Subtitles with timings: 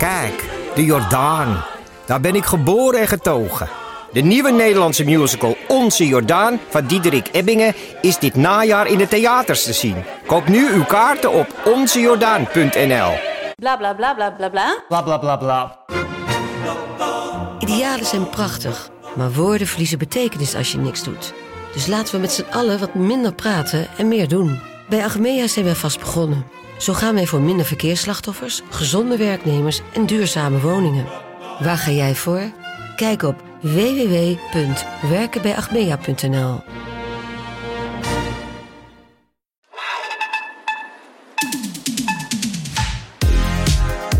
[0.00, 0.44] Kijk,
[0.74, 1.64] de Jordaan.
[2.06, 3.68] Daar ben ik geboren en getogen.
[4.12, 9.64] De nieuwe Nederlandse musical Onze Jordaan van Diederik Ebbingen is dit najaar in de theaters
[9.64, 10.04] te zien.
[10.26, 13.12] Koop nu uw kaarten op onzejordaan.nl.
[13.56, 14.82] Bla bla bla bla bla bla.
[14.88, 15.78] Bla bla bla bla.
[17.58, 21.32] Idealen zijn prachtig, maar woorden verliezen betekenis als je niks doet.
[21.72, 24.60] Dus laten we met z'n allen wat minder praten en meer doen.
[24.88, 26.44] Bij Agmea zijn we vast begonnen.
[26.80, 31.06] Zo gaan wij voor minder verkeersslachtoffers, gezonde werknemers en duurzame woningen.
[31.58, 32.52] Waar ga jij voor?
[32.96, 36.60] Kijk op www.werkenbijagmea.nl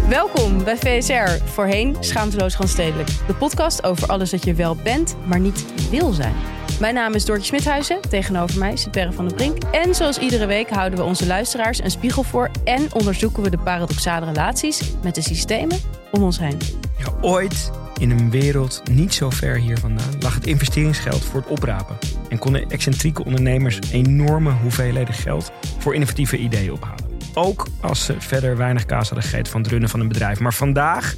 [0.09, 3.09] Welkom bij VSR, voorheen Schaamteloos Stedelijk.
[3.27, 6.35] De podcast over alles dat je wel bent, maar niet wil zijn.
[6.81, 9.63] Mijn naam is Doortje Smithuizen, tegenover mij zit Perre van der Brink.
[9.63, 12.51] En zoals iedere week houden we onze luisteraars een spiegel voor...
[12.65, 15.79] en onderzoeken we de paradoxale relaties met de systemen
[16.13, 16.59] om ons heen.
[16.99, 21.51] Ja, ooit in een wereld niet zo ver hier vandaan lag het investeringsgeld voor het
[21.51, 21.99] oprapen.
[22.29, 27.05] En konden excentrieke ondernemers enorme hoeveelheden geld voor innovatieve ideeën ophalen.
[27.35, 30.41] Ook als ze verder weinig kaas hadden gegeten van het runnen van een bedrijf.
[30.41, 31.15] Maar vandaag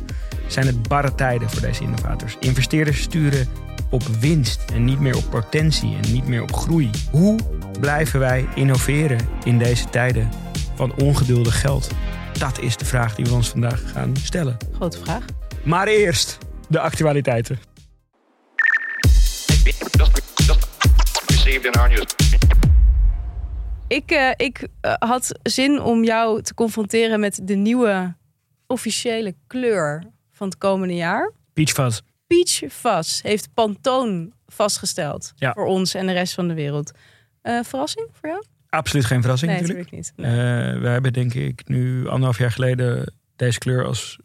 [0.47, 2.37] zijn het barre tijden voor deze innovators.
[2.41, 3.49] Investeerders sturen
[3.93, 6.91] op winst en niet meer op potentie en niet meer op groei.
[7.11, 7.39] Hoe
[7.81, 10.29] blijven wij innoveren in deze tijden
[10.75, 11.91] van ongeduldig geld?
[12.39, 14.57] Dat is de vraag die we ons vandaag gaan stellen.
[14.75, 15.25] Grote vraag.
[15.65, 17.59] Maar eerst de actualiteiten.
[23.89, 28.15] Ik, eh, ik eh, had zin om jou te confronteren met de nieuwe
[28.67, 31.33] officiële kleur van het komende jaar.
[31.53, 32.01] Peach Fuzz.
[32.71, 35.53] Fuzz heeft Pantone vastgesteld Ja.
[35.53, 36.93] voor ons en de rest van de wereld.
[37.43, 38.45] Eh, verrassing voor jou?
[38.69, 39.91] Absoluut geen verrassing nee, natuurlijk.
[39.91, 40.13] niet.
[40.17, 40.25] Eh,
[40.81, 44.19] we hebben denk ik nu anderhalf jaar geleden deze kleur als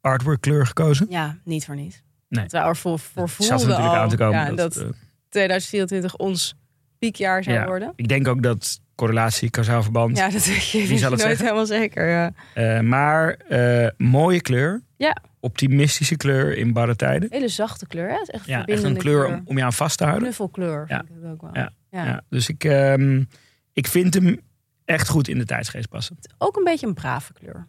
[0.00, 1.06] artwork kleur gekozen.
[1.10, 2.02] Ja, niet voor niet.
[2.28, 2.42] Nee.
[2.46, 4.38] Dat we ervoor voor voelden zat er natuurlijk al, aan te komen.
[4.38, 4.88] ja, dat, eh,
[5.28, 6.54] 2024 ons
[6.98, 7.66] piekjaar zou Ja.
[7.66, 7.92] worden.
[7.96, 10.16] ik denk ook dat correlatie, kausaal verband.
[10.16, 11.44] Ja, dat weet je, Wie zal het nooit zeggen?
[11.44, 12.08] helemaal zeker.
[12.08, 12.32] Ja.
[12.54, 14.82] Eh, maar eh, mooie kleur.
[14.96, 15.16] Ja.
[15.40, 17.28] Optimistische kleur in barre tijden.
[17.32, 18.12] Hele zachte kleur, hè?
[18.12, 20.22] Het is echt Ja, echt een kleur om, om je aan vast te houden.
[20.22, 20.96] Knuffelkleur Ja.
[21.06, 21.50] vind ik het ook wel.
[21.54, 21.72] Ja.
[21.90, 22.04] Ja.
[22.04, 22.22] Ja.
[22.28, 23.24] dus ik, ehm,
[23.72, 24.40] ik vind hem
[24.84, 26.18] echt goed in de tijdsgeest passen.
[26.38, 27.68] Ook een beetje een brave kleur.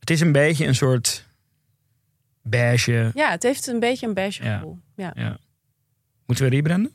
[0.00, 1.26] Het is een beetje een soort
[2.42, 3.10] beige.
[3.14, 4.54] Ja, het heeft een beetje een beige Ja.
[4.58, 4.78] gevoel.
[4.94, 5.10] Ja.
[5.14, 5.38] Ja.
[6.26, 6.92] Moeten we rebranden?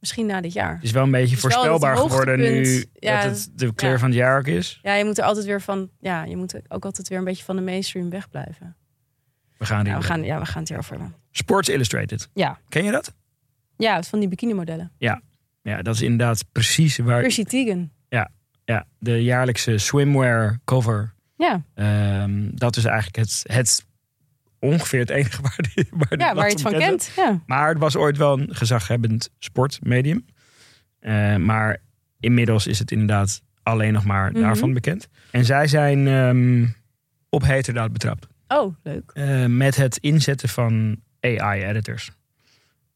[0.00, 0.74] Misschien na dit jaar.
[0.74, 2.84] Het is wel een beetje voorspelbaar geworden nu.
[2.92, 3.98] Ja, dat het de kleur ja.
[3.98, 4.78] van het jaar ook is.
[4.82, 5.90] Ja, je moet er altijd weer van.
[6.00, 8.76] Ja, je moet ook altijd weer een beetje van de mainstream wegblijven.
[9.68, 11.14] We gaan Ja, we gaan, ja, we gaan het hierover hebben.
[11.30, 12.28] Sports Illustrated.
[12.34, 12.58] Ja.
[12.68, 13.14] Ken je dat?
[13.76, 14.92] Ja, van die bikini modellen.
[14.98, 17.20] Ja, dat is inderdaad precies waar.
[17.20, 17.92] Percy Teigen.
[18.66, 21.14] Ja, de jaarlijkse swimwear cover.
[21.36, 23.86] Ja, Ehm, dat is eigenlijk het, het
[24.58, 27.10] ongeveer het enige waar, die, waar, ja waar je het van kent.
[27.16, 27.40] Ja.
[27.46, 30.26] Maar het was ooit wel een gezaghebbend sportmedium.
[30.98, 31.78] Eh, maar
[32.20, 34.40] inmiddels is het inderdaad alleen nog maar Mhm.
[34.40, 35.08] daarvan bekend.
[35.30, 36.66] En zij zijn ehm,
[37.28, 38.26] op heterdaad betrapt.
[38.48, 39.10] Oh, leuk.
[39.14, 42.10] eh, met het inzetten van AI-editors.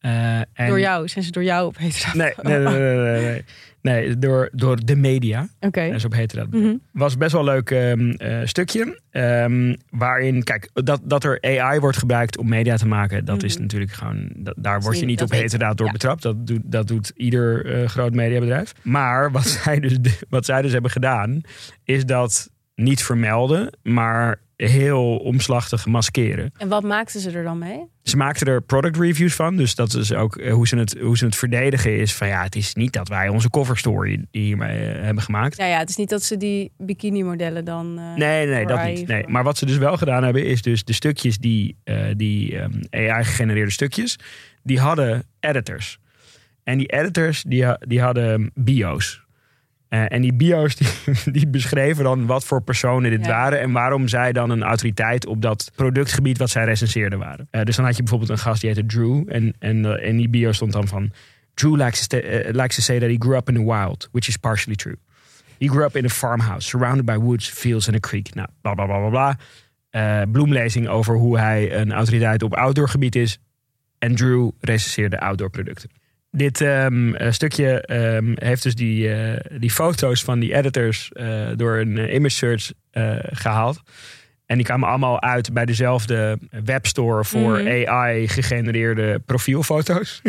[0.00, 0.46] en...
[0.68, 1.08] Door jou.
[1.08, 2.06] Zijn ze door jou op heet?
[2.14, 3.44] Nee, nee, nee, nee, nee, nee.
[3.82, 5.48] Nee, door, door de media.
[5.60, 5.80] Oké.
[5.80, 6.74] En zo op heterdaad Mhm.
[6.92, 9.00] was best wel een leuk ehm, eh, stukje.
[9.10, 13.52] ehm, waarin, kijk, dat, dat er AI wordt gebruikt om media te maken, dat is
[13.54, 13.62] Mhm.
[13.62, 15.92] natuurlijk gewoon, dat, daar word je niet- op heterdaad door Ja.
[15.92, 16.22] betrapt.
[16.22, 18.72] Dat doet, dat doet ieder eh, groot mediabedrijf.
[18.82, 19.98] Maar wat zij, dus,
[20.28, 21.40] wat zij dus hebben gedaan,
[21.84, 26.52] is dat niet vermelden, maar heel omslachtig maskeren.
[26.56, 27.80] En wat maakten ze er dan mee?
[28.02, 29.56] Ze maakten er product reviews van.
[29.56, 31.98] Dus dat is ook eh, hoe ze het, hoe ze het verdedigen.
[31.98, 35.56] Is van ja, het is niet dat wij onze cover story hiermee eh, hebben gemaakt.
[35.56, 37.98] Ja, ja, het is niet dat ze die bikini modellen dan.
[37.98, 39.06] eh, Nee, nee, dat AI niet.
[39.08, 39.28] Nee.
[39.28, 41.76] Maar wat ze dus wel gedaan hebben, is dus de stukjes die,
[42.16, 44.18] die ehm, AI-gegenereerde stukjes,
[44.62, 45.98] die hadden editors.
[46.64, 49.26] En die editors, die, die hadden bio's.
[49.88, 50.88] Eh, en die bio's die,
[51.38, 53.30] die beschreven dan wat voor personen dit Ja.
[53.30, 57.48] waren en waarom zij dan een autoriteit op dat productgebied wat zij recenseerden waren.
[57.50, 60.16] Eh, dus dan had je bijvoorbeeld een gast die heette Drew en, en eh, in
[60.16, 61.10] die bio stond dan van
[61.54, 62.18] Drew likes to,
[62.50, 64.96] likes to say that he grew up in the wild, which is partially true.
[65.58, 68.34] He grew up in a farmhouse, surrounded by woods, fields and a creek.
[68.34, 69.36] Nou, bla bla bla bla
[69.90, 70.24] bla.
[70.26, 73.38] Bloemlezing over hoe hij een autoriteit op outdoorgebied is.
[73.98, 75.90] En Drew recenseerde outdoor producten.
[76.30, 81.48] Dit ehm, eh, stukje ehm, heeft dus die, eh, die foto's van die editors eh,
[81.56, 83.82] door een image search eh, gehaald.
[84.46, 87.88] En die kwamen allemaal uit bij dezelfde webstore voor Mhm.
[87.88, 90.22] AI-gegenereerde profielfoto's.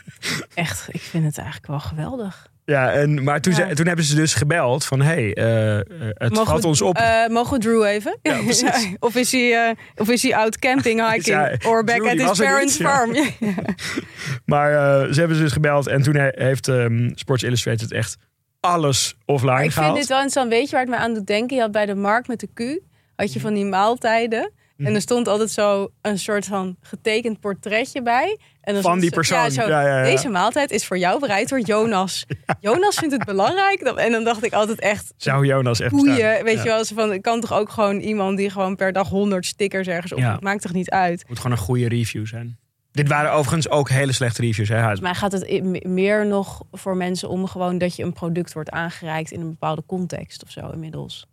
[0.54, 2.48] Echt, ik vind het eigenlijk wel geweldig.
[2.66, 3.68] Ja, en, maar toen, Ja.
[3.68, 5.00] ze- toen hebben ze dus gebeld van...
[5.00, 5.82] hé, hey, eh, eh,
[6.14, 6.96] het Mogen valt we- ons op.
[6.96, 8.18] eh, mogen we Drew even?
[8.22, 8.94] Ja, precies.
[8.98, 11.64] of, is hij, of is hij out camping hiking?
[11.66, 13.12] Or back Drew, at his parents' niet, farm?
[14.44, 14.70] Maar
[15.12, 15.86] ze hebben ze dus gebeld.
[15.86, 18.16] En toen he- heeft ehm, Sports Illustrated echt
[18.60, 19.96] alles offline Maar ik vind gehaald.
[19.96, 20.52] dit wel interessant.
[20.52, 21.56] Weet je waar het me aan doet denken?
[21.56, 22.80] Je had bij de markt met de Q,
[23.16, 24.52] had je van die maaltijden.
[24.76, 24.88] Mhm.
[24.88, 28.38] En er stond altijd zo een soort van getekend portretje bij.
[28.60, 29.50] En dan Van die zo- persoon.
[29.50, 30.04] zo, Ja, ja, ja.
[30.04, 32.26] Deze maaltijd is voor jou bereid door Jonas.
[32.60, 33.80] Jonas vindt het belangrijk.
[33.80, 35.12] En dan dacht ik altijd echt...
[35.16, 36.62] Zou Jonas echt Boeien, weet Ja.
[36.62, 36.84] je wel.
[36.84, 40.12] zo Van, ik kan toch ook gewoon iemand die gewoon per dag 100 stickers ergens
[40.12, 40.40] op.
[40.40, 41.18] Maakt toch niet uit.
[41.18, 42.58] Het moet gewoon een goede review zijn.
[42.92, 44.68] Dit waren overigens ook hele slechte reviews.
[44.68, 44.98] Hè, Huis.
[44.98, 48.70] Volgens mij gaat het meer nog voor mensen om gewoon dat je een product wordt
[48.70, 51.26] aangereikt in een bepaalde context of zo inmiddels.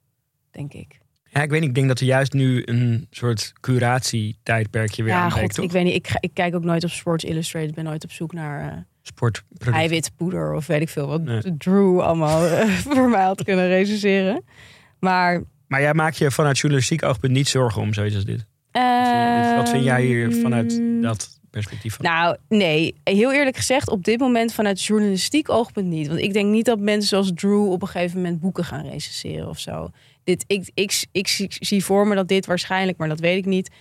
[0.51, 0.99] Denk ik.
[1.33, 1.69] Ja, ik weet niet.
[1.69, 5.65] Ik denk dat er juist nu een soort curatietijdperkje weer ja, aanbreekt, god, toch?
[5.65, 5.93] ik weet niet.
[5.95, 7.69] Ik, ga- ik kijk ook nooit op Sports Illustrated.
[7.69, 9.77] Ik ben nooit op zoek naar eh Sportproduct.
[9.77, 11.57] eiwitpoeder of weet ik veel wat Nee.
[11.57, 14.43] Drew allemaal eh, voor mij had kunnen recenseren.
[14.99, 18.45] Maar Maar jij maakt je vanuit journalistiek oogpunt niet zorgen om zoiets als dit.
[19.55, 22.05] Wat vind jij hier vanuit ehm, dat perspectief van?
[22.05, 22.95] Nou, nee.
[23.03, 26.07] Heel eerlijk gezegd, op dit moment vanuit journalistiek oogpunt niet.
[26.07, 29.49] Want ik denk niet dat mensen zoals Drew op een gegeven moment boeken gaan recenseren
[29.49, 29.89] of zo.
[30.23, 33.45] Dit, ik, ik, ik, zie- zie voor me dat dit waarschijnlijk, maar dat weet ik
[33.45, 33.71] niet,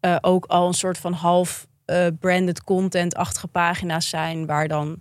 [0.00, 5.00] eh, ook al een soort van half eh, branded content-achtige pagina's zijn, waar dan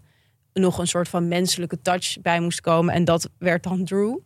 [0.54, 2.94] nog een soort van menselijke touch bij moest komen.
[2.94, 4.18] En dat werd dan Drew.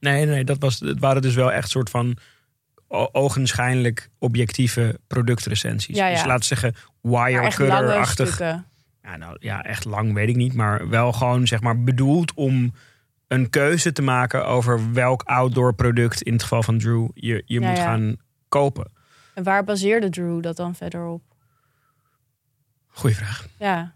[0.00, 2.16] Nee, nee, dat was, het waren dus wel echt soort van
[3.12, 5.96] ogenschijnlijk objectieve productrecensies.
[5.96, 6.14] Ja, ja.
[6.14, 8.38] Dus laten we zeggen Wirecutter-achtig.
[9.02, 10.54] Ja, nou, ja, echt lang weet ik niet.
[10.54, 12.72] Maar wel gewoon zeg maar bedoeld om
[13.30, 17.60] een keuze te maken over welk outdoor product, in het geval van Drew, je, je
[17.60, 17.82] Ja, moet ja.
[17.82, 18.16] gaan
[18.48, 18.92] kopen.
[19.34, 21.22] En waar baseerde Drew dat dan verder op?
[22.86, 23.48] Goeie vraag.
[23.58, 23.94] Ja.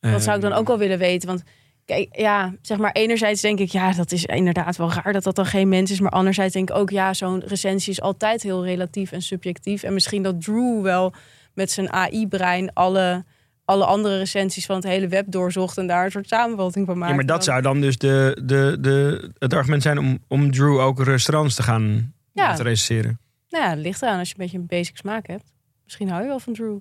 [0.00, 1.28] Dat zou ik dan ook wel willen weten.
[1.28, 1.42] Want
[1.84, 5.36] kijk, ja, zeg maar, enerzijds denk ik, ja, dat is inderdaad wel raar dat dat
[5.36, 6.00] dan geen mens is.
[6.00, 9.82] Maar anderzijds denk ik ook, ja, zo'n recensie is altijd heel relatief en subjectief.
[9.82, 11.14] En misschien dat Drew wel
[11.54, 13.24] met zijn AI-brein alle,
[13.66, 17.10] alle andere recensies van het hele web doorzocht en daar een soort samenvatting van maakte.
[17.10, 20.78] Ja, maar dat zou dan dus de, de, de, het argument zijn om, om Drew
[20.80, 22.46] ook restaurants te gaan Ja.
[22.48, 23.18] laten recenseren.
[23.48, 25.52] Nou ja, het ligt eraan als je een beetje een basic smaak hebt.
[25.84, 26.76] Misschien hou je wel van Drew.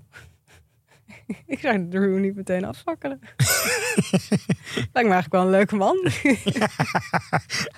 [1.48, 3.19] ik zou Drew niet meteen afvakkelen.
[4.94, 5.98] Lijkt me eigenlijk wel een leuke man.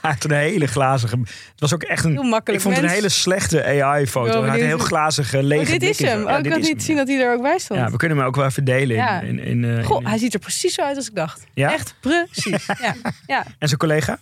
[0.02, 1.20] Hij had een hele glazige...
[1.20, 2.12] Het was ook echt een...
[2.12, 4.42] Heel makkelijk Ik vond het een hele slechte AI-foto.
[4.42, 6.22] Hij had een heel glazige, lege Oh, dit is hem.
[6.22, 7.80] Ja, Oh, ik had niet hem, zien dat hij er ook bij stond.
[7.80, 8.96] Ja, we kunnen hem ook wel even delen.
[8.96, 9.22] Ja.
[9.22, 11.46] In, in, in, eh, Goh, hij ziet er precies zo uit als ik dacht.
[11.54, 12.66] Echt precies.
[12.66, 12.96] ja.
[13.28, 13.46] ja.
[13.60, 14.20] En zijn collega?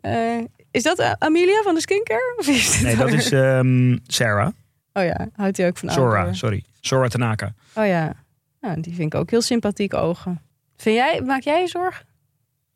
[0.00, 0.38] Eh,
[0.70, 2.34] is dat eh, Amelia van de skincare?
[2.38, 4.48] Of is Nee, dat is ehm, Sarah.
[4.92, 6.64] Oh ja, houdt hij ook van Sora, sorry.
[6.80, 7.54] Sora Tanaka.
[7.74, 8.23] Oh ja.
[8.64, 10.40] Nou, die vind ik ook heel sympathiek ogen.
[10.76, 12.06] Vind jij, maak jij je zorgen?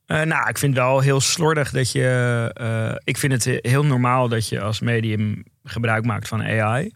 [0.06, 2.50] Eh, nou, ik vind het wel heel slordig dat je...
[2.54, 6.92] eh, ik vind het heel normaal dat je als medium gebruik maakt van AI.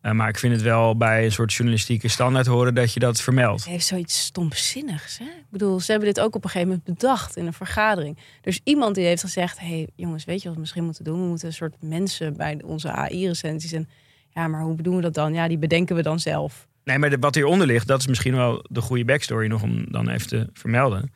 [0.00, 3.20] Eh, maar ik vind het wel bij een soort journalistieke standaard horen dat je dat
[3.20, 3.64] vermeldt.
[3.64, 5.18] Hij heeft zoiets stomzinnigs.
[5.18, 5.24] Hè?
[5.24, 8.18] Ik bedoel, ze hebben dit ook op een gegeven moment bedacht in een vergadering.
[8.40, 11.20] Dus iemand die heeft gezegd: hé hey, jongens, weet je wat we misschien moeten doen?
[11.20, 13.72] We moeten een soort mensen bij onze AI-recensies.
[13.72, 13.88] En
[14.28, 15.34] ja, maar hoe bedoelen we dat dan?
[15.34, 16.68] Ja, die bedenken we dan zelf.
[16.84, 19.84] Nee, maar de- wat hieronder ligt, dat is misschien wel de goede backstory nog om
[19.92, 21.12] dan even te vermelden.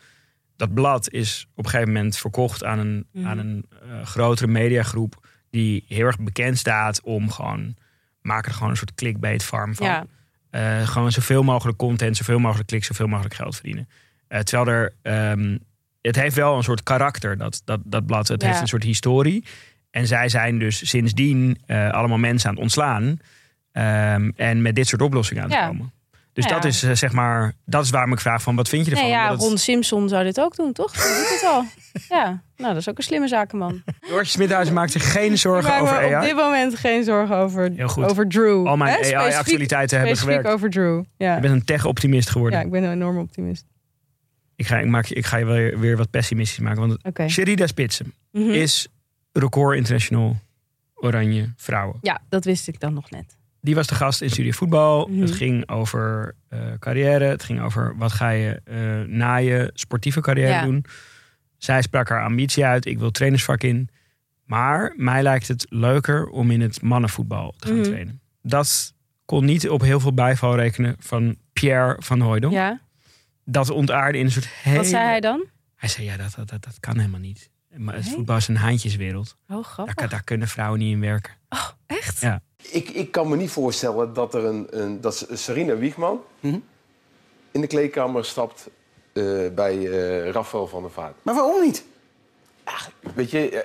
[0.57, 3.27] Dat blad is op een gegeven moment verkocht aan een, Mhm.
[3.27, 7.77] aan een eh, grotere mediagroep die heel erg bekend staat om gewoon
[8.23, 9.87] maak er gewoon een soort clickbait farm van.
[9.87, 10.07] Ja,
[10.51, 13.89] Eh, gewoon zoveel mogelijk content, zoveel mogelijk kliks, zoveel mogelijk geld verdienen.
[14.29, 15.59] Eh, terwijl er, ehm,
[16.01, 18.29] het heeft wel een soort karakter, dat, dat, dat blad.
[18.29, 18.49] Het Ja.
[18.49, 19.45] heeft een soort historie.
[19.91, 23.19] En zij zijn dus sindsdien allemaal mensen aan het ontslaan.
[23.75, 25.67] Ehm, en met dit soort oplossingen aan Ja.
[25.67, 25.93] komen.
[26.33, 28.91] Dus dat is eh, zeg maar, dat is waarom ik vraag van wat vind je
[28.91, 29.07] ervan?
[29.07, 30.93] nee, ja het- Ron Simpson zou dit ook doen, toch?
[30.93, 31.65] Die doet het al.
[32.09, 33.83] Ja, nou, dat is ook een slimme zakenman.
[34.09, 36.27] Doortje Smithuizen maakt zich geen zorgen over me op AI.
[36.27, 38.05] dit moment geen zorgen over, Heel goed.
[38.05, 38.67] over Drew.
[38.67, 40.47] Al mijn AI-actualiteiten hebben gewerkt.
[40.49, 41.03] over Drew.
[41.17, 41.35] Ja.
[41.35, 42.59] Je bent een tech-optimist geworden.
[42.59, 43.65] ja, ik ben een enorme optimist.
[44.57, 46.81] Ik, ga, ik, maak, je- ik ga je weer, weer wat pessimistisch maken.
[46.89, 47.29] Want Oké.
[47.29, 48.51] Sherida Spitsen Mhm.
[48.51, 48.89] is
[49.33, 50.37] record international
[50.95, 51.99] oranje vrouwen.
[52.01, 53.37] Ja, dat wist ik dan nog net.
[53.65, 55.07] Die was de gast in Studio Voetbal.
[55.07, 55.21] Mhm.
[55.21, 57.25] Het ging over eh, carrière.
[57.25, 60.65] Het ging over wat ga je eh, na je sportieve carrière Ja.
[60.65, 60.85] doen.
[61.57, 62.87] Zij sprak haar ambitie uit.
[62.87, 63.89] Ik wil trainersvak in.
[64.45, 67.85] Maar mij lijkt het leuker om in het mannenvoetbal te gaan Mhm.
[67.85, 68.21] trainen.
[68.43, 68.95] Dat
[69.25, 72.53] kon niet op heel veel bijval rekenen van Pierre van Hooydonk.
[72.53, 72.81] Ja.
[73.45, 74.77] Dat ontaarde in een soort hele...
[74.77, 75.45] Wat zei hij dan?
[75.77, 77.51] Hij zei, ja, dat, dat, dat, dat kan helemaal niet.
[77.77, 78.15] Maar het Nee?
[78.15, 79.37] voetbal is een haantjeswereld.
[79.49, 79.95] Oh, Daar, grappig.
[79.95, 81.33] kan- daar kunnen vrouwen niet in werken.
[81.87, 82.21] Echt?
[82.21, 82.43] Ja.
[82.71, 86.59] Ik, ik kan me niet voorstellen dat er een, een dat Serena Wiegman Mhm.
[87.51, 88.69] in de kleedkamer stapt
[89.13, 91.15] eh, bij eh Rafael van der Vaart.
[91.23, 91.85] Maar waarom niet?
[93.15, 93.61] Weet je, eh,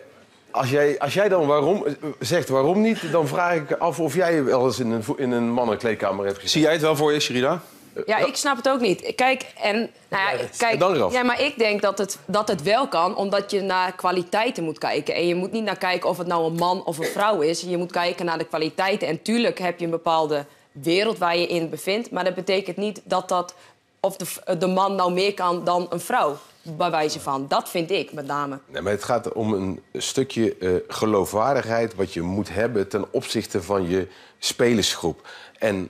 [0.51, 1.85] als jij, als jij dan waarom,
[2.19, 3.11] zegt waarom niet...
[3.11, 6.49] dan vraag ik af of jij wel eens in een, in een mannenkleedkamer hebt gezien.
[6.49, 7.61] Zie jij het wel voor je, Sherida?
[8.05, 9.15] Ja, ik snap het ook niet.
[9.15, 12.87] Kijk, en, nou ja, kijk, dan ja, maar ik denk dat het, dat het wel
[12.87, 15.15] kan, omdat je naar kwaliteiten moet kijken.
[15.15, 17.61] En je moet niet naar kijken of het nou een man of een vrouw is.
[17.61, 19.07] Je moet kijken naar de kwaliteiten.
[19.07, 22.11] En tuurlijk heb je een bepaalde wereld waar je in bevindt.
[22.11, 23.55] Maar dat betekent niet dat dat
[23.99, 26.37] of de, de man nou meer kan dan een vrouw.
[26.61, 27.45] Bij wijze van.
[27.47, 28.59] Dat vind ik met name.
[28.65, 31.95] Nee, maar het gaat om een stukje eh, geloofwaardigheid...
[31.95, 34.07] wat je moet hebben ten opzichte van je
[34.39, 35.27] spelersgroep.
[35.57, 35.89] En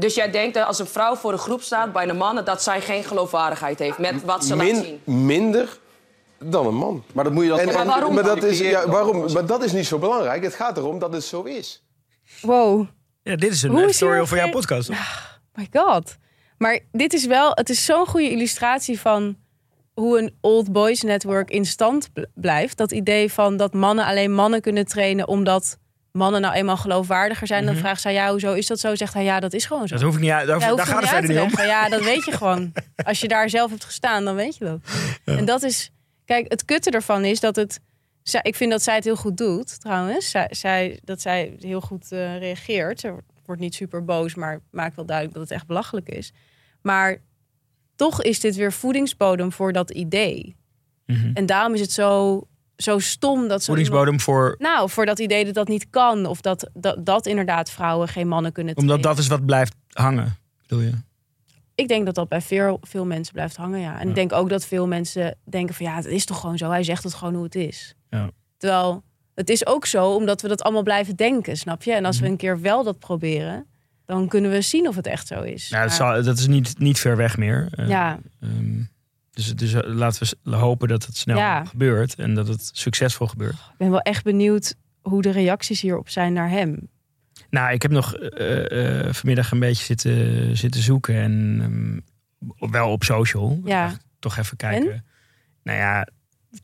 [0.00, 2.44] Dus jij denkt dat als een vrouw voor een groep staat bij de mannen...
[2.44, 5.00] dat zij geen geloofwaardigheid heeft met wat ze laat zien.
[5.04, 5.78] min, minder
[6.44, 7.04] dan een man.
[7.12, 9.32] Maar dat moet je dan En, toch maar en- waarom maar, dat is, ja, waarom,
[9.32, 10.42] maar dat is niet zo belangrijk.
[10.42, 11.84] Het gaat erom dat het zo is.
[12.40, 12.86] Wow.
[13.22, 14.88] Ja, dit is een Hoe editorial hier voor jouw podcast.
[15.54, 16.16] My god.
[16.58, 19.36] Maar dit is wel, het is zo'n goede illustratie van
[19.94, 22.76] hoe een old boys network in stand bl- blijft.
[22.76, 25.78] Dat idee van dat mannen alleen mannen kunnen trainen omdat
[26.12, 27.66] mannen nou eenmaal geloofwaardiger zijn.
[27.66, 28.94] Dan vraagt zij, ja, hoezo is dat zo?
[28.94, 29.94] Zegt hij, ja, dat is gewoon zo.
[29.94, 30.46] Dat hoef ik niet uit.
[30.46, 31.66] Daar, Ja, daar gaat het niet verder om.
[31.66, 32.72] Ja, dat weet je gewoon.
[33.04, 34.80] Als je daar zelf hebt gestaan, dan weet je dat.
[35.24, 35.90] En dat is...
[36.24, 37.80] Kijk, het kutte ervan is dat het...
[38.22, 40.30] zij- Ik vind dat zij het heel goed doet, trouwens.
[40.30, 43.00] Zij, zij, dat zij heel goed eh, reageert.
[43.00, 43.14] Ze
[43.44, 46.32] wordt niet super boos, maar maakt wel duidelijk dat het echt belachelijk is.
[46.82, 47.16] Maar
[47.96, 50.56] toch is dit weer voedingsbodem voor dat idee.
[51.06, 51.30] Mhm.
[51.34, 52.40] En daarom is het zo,
[52.82, 54.54] zo stom dat iemand- Voedingsbodem voor...
[54.58, 56.26] Nou, voor dat idee dat dat niet kan.
[56.26, 59.16] Of dat, dat, dat inderdaad vrouwen geen mannen kunnen Omdat trainen.
[59.16, 60.92] dat is wat blijft hangen, bedoel je?
[61.74, 64.00] Ik denk dat dat bij veel, veel mensen blijft hangen, ja.
[64.00, 65.86] En ik denk ook dat veel mensen denken van...
[65.86, 66.70] ja, het is toch gewoon zo.
[66.70, 67.94] Hij zegt het gewoon hoe het is.
[68.10, 68.30] Ja.
[68.56, 69.02] Terwijl
[69.34, 71.92] het is ook zo omdat we dat allemaal blijven denken, snap je?
[71.92, 72.32] En als we Mhm.
[72.32, 73.66] een keer wel dat proberen...
[74.06, 75.68] dan kunnen we zien of het echt zo is.
[75.70, 77.68] Nou, dat, zal, dat is niet, niet ver weg meer.
[77.74, 78.80] Eh, ja, ehm,
[79.30, 81.64] dus, dus eh, laten we hopen dat het snel Ja.
[81.64, 83.52] gebeurt en dat het succesvol gebeurt.
[83.54, 86.88] ik ben wel echt benieuwd hoe de reacties hierop zijn naar hem.
[87.50, 91.58] Nou, ik heb nog eh, eh, vanmiddag een beetje zitten, zitten zoeken en
[92.58, 93.60] ehm, wel op social.
[93.64, 93.92] Ja.
[94.18, 95.04] Toch even kijken.
[95.62, 96.06] Nou ja,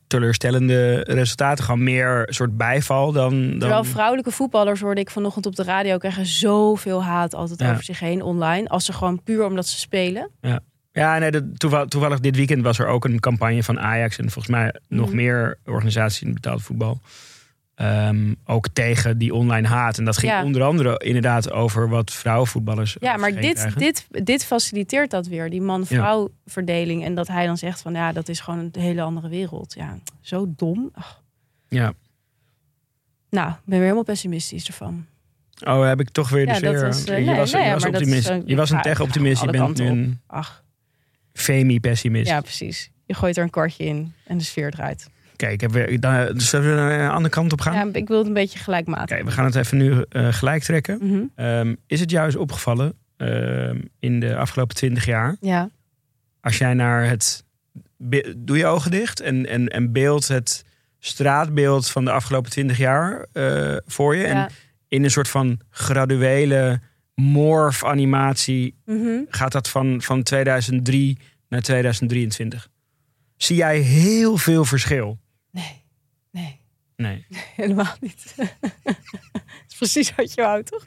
[0.07, 1.63] teleurstellende resultaten.
[1.63, 3.49] Gewoon meer soort bijval dan...
[3.49, 3.59] dan...
[3.59, 5.97] Terwijl vrouwelijke voetballers, hoorde ik vanochtend op de radio...
[5.97, 7.71] krijgen zoveel haat altijd Ja.
[7.71, 8.67] over zich heen online.
[8.69, 10.31] Als ze gewoon puur omdat ze spelen.
[10.41, 10.59] Ja,
[11.17, 14.47] nee, dat, toevallig, toevallig dit weekend was er ook een campagne van Ajax en volgens
[14.55, 15.15] mij nog Mhm.
[15.15, 17.01] meer organisaties in betaald voetbal.
[17.75, 19.97] Ehm, ook tegen die online haat.
[19.97, 20.43] En dat ging Ja.
[20.43, 22.95] onder andere inderdaad over wat vrouwenvoetballers.
[22.99, 23.79] Ja, over maar dit, krijgen.
[23.79, 27.03] dit, dit faciliteert dat weer, die man-vrouw verdeling.
[27.03, 29.73] En dat hij dan zegt van ja, dat is gewoon een hele andere wereld.
[29.73, 30.89] Ja, zo dom.
[30.93, 31.21] Ach.
[31.67, 31.93] Ja.
[33.29, 35.05] Nou, ik ben weer helemaal pessimistisch ervan.
[35.65, 36.69] Oh, heb ik toch weer de Ja, sfeer.
[36.69, 39.41] eh, je nee, was, nee, je was is een- je was een ja, tech-optimist.
[39.41, 40.63] Je bent nu een Ach,
[41.37, 42.27] femi-pessimist.
[42.27, 42.91] ja, precies.
[43.05, 45.07] Je gooit er een kwartje in en de sfeer draait.
[45.35, 47.73] Kijk, ik heb weer, dan, zullen we naar een andere kant op gaan?
[47.73, 49.17] Ja, ik wil het een beetje gelijkmatig.
[49.17, 50.99] Oké, we gaan het even nu eh, gelijk trekken.
[51.01, 51.23] Mhm.
[51.35, 55.69] Ehm, is het eens opgevallen ehm, in de afgelopen twintig jaar Ja,
[56.41, 57.43] als jij naar het.
[58.37, 60.65] Doe je ogen dicht en, en, en beeld het
[60.99, 64.27] straatbeeld van de afgelopen twintig jaar eh, voor je.
[64.27, 64.45] ja.
[64.45, 64.51] En
[64.87, 66.79] in een soort van graduele
[67.21, 69.19] morph-animatie Mhm.
[69.29, 71.17] gaat dat van, van 2003
[71.49, 72.67] naar 2023.
[73.37, 75.19] Zie jij heel veel verschil?
[75.51, 75.83] Nee,
[76.31, 76.59] nee,
[76.95, 77.25] Nee.
[77.55, 78.35] helemaal niet.
[78.83, 80.83] Het is precies wat je houdt, toch?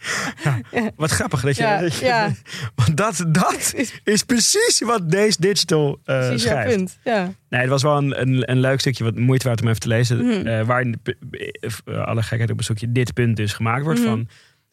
[0.96, 1.62] Wat grappig dat je.
[1.62, 2.32] Ja, dat je- ja.
[2.74, 6.76] Want dat, dat is precies wat deze digital eh Precies jouw schrijft.
[6.76, 6.98] punt.
[7.04, 7.32] Ja.
[7.48, 9.88] Nee, het was wel een, een, een leuk stukje wat moeite waard om even te
[9.88, 10.26] lezen.
[10.26, 10.46] Mhm.
[10.46, 14.00] eh, waarin, eh, alle gekheid op een stukje, dit punt dus gemaakt wordt.
[14.00, 14.08] Mhm.
[14.08, 14.28] Van,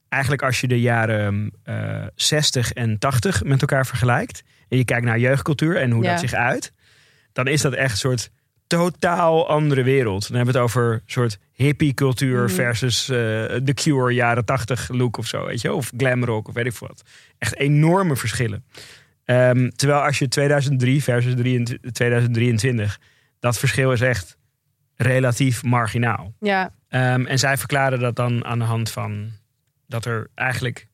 [0.09, 4.43] eigenlijk als je de jaren eh 60 en 80 met elkaar vergelijkt.
[4.69, 6.11] En je kijkt naar jeugdcultuur en hoe Ja.
[6.11, 6.73] dat zich uit.
[7.33, 8.31] Dan is dat echt een soort
[8.67, 10.27] totaal andere wereld.
[10.27, 12.53] Dan hebben we het over een soort hippie-cultuur Mhm.
[12.53, 15.73] versus eh The Cure jaren 80 look of zo, weet je?
[15.73, 17.03] Of glam rock of weet ik wat.
[17.37, 18.65] Echt enorme verschillen.
[19.25, 22.99] Ehm, terwijl als je 2003 versus 23 2023,
[23.39, 24.37] dat verschil is echt
[24.95, 26.33] relatief marginaal.
[26.39, 29.31] Ja, Ehm, en zij verklaren dat dan aan de hand van
[29.87, 30.87] dat er eigenlijk,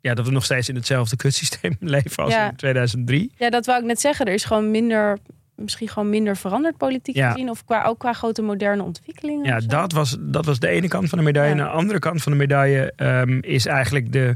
[0.00, 2.48] ja, dat we nog steeds in hetzelfde kutsysteem leven als Ja.
[2.50, 3.32] in 2003.
[3.36, 4.26] Ja, dat wou ik net zeggen.
[4.26, 5.18] Er is gewoon minder,
[5.54, 7.30] misschien gewoon minder veranderd politiek Ja.
[7.32, 7.50] gezien.
[7.50, 9.44] Of qua, ook qua grote moderne ontwikkelingen.
[9.44, 11.54] Ja, dat was, dat was de ene kant van de medaille.
[11.54, 11.60] Ja.
[11.60, 14.34] En de andere kant van de medaille ehm, is eigenlijk de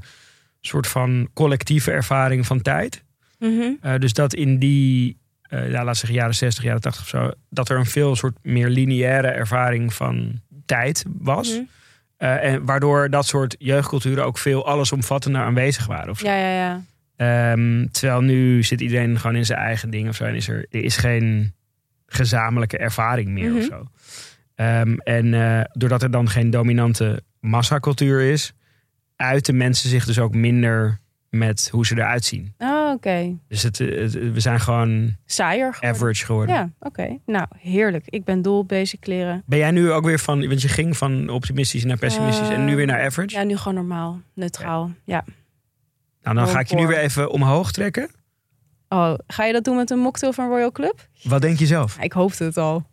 [0.61, 3.05] soort van collectieve ervaring van tijd.
[3.39, 3.71] Mhm.
[3.81, 7.31] Eh, dus dat in die, eh, ja, laat zeggen jaren 60, jaren 80 of zo,
[7.51, 11.53] dat er een veel soort meer lineaire ervaring van tijd was.
[11.55, 11.63] Mhm.
[12.19, 16.11] Eh, en waardoor dat soort jeugdculturen ook veel allesomvattender aanwezig waren.
[16.11, 16.27] Of zo.
[16.27, 16.83] Ja, ja, ja.
[17.17, 20.25] Ehm, terwijl nu zit iedereen gewoon in zijn eigen ding of zo.
[20.25, 21.55] En is er, er is geen
[22.07, 23.67] gezamenlijke ervaring meer of Mhm.
[23.67, 23.85] zo.
[24.55, 28.53] Ehm, en eh, doordat er dan geen dominante massacultuur is,
[29.17, 30.99] uiten mensen zich dus ook minder
[31.31, 32.55] met hoe ze eruit zien.
[32.59, 33.37] Oh, oké.
[33.49, 35.91] Dus het, het- we zijn gewoon Saaier geworden.
[35.97, 36.55] average geworden.
[36.55, 37.19] Ja, oké.
[37.27, 38.05] Nou, heerlijk.
[38.09, 39.43] Ik ben dol basic kleren.
[39.47, 42.77] Ben jij nu ook weer van, want je ging van optimistisch naar pessimistisch en nu
[42.77, 43.37] weer naar average?
[43.37, 44.21] Ja, nu gewoon normaal.
[44.35, 44.91] Neutraal.
[45.05, 45.25] Ja.
[46.23, 48.11] nou, dan ga ik je nu weer even omhoog trekken.
[48.89, 51.09] Oh, ga je dat doen met een mocktail van Royal Club?
[51.23, 51.99] Wat denk je zelf?
[52.01, 52.87] Ik hoopte het al.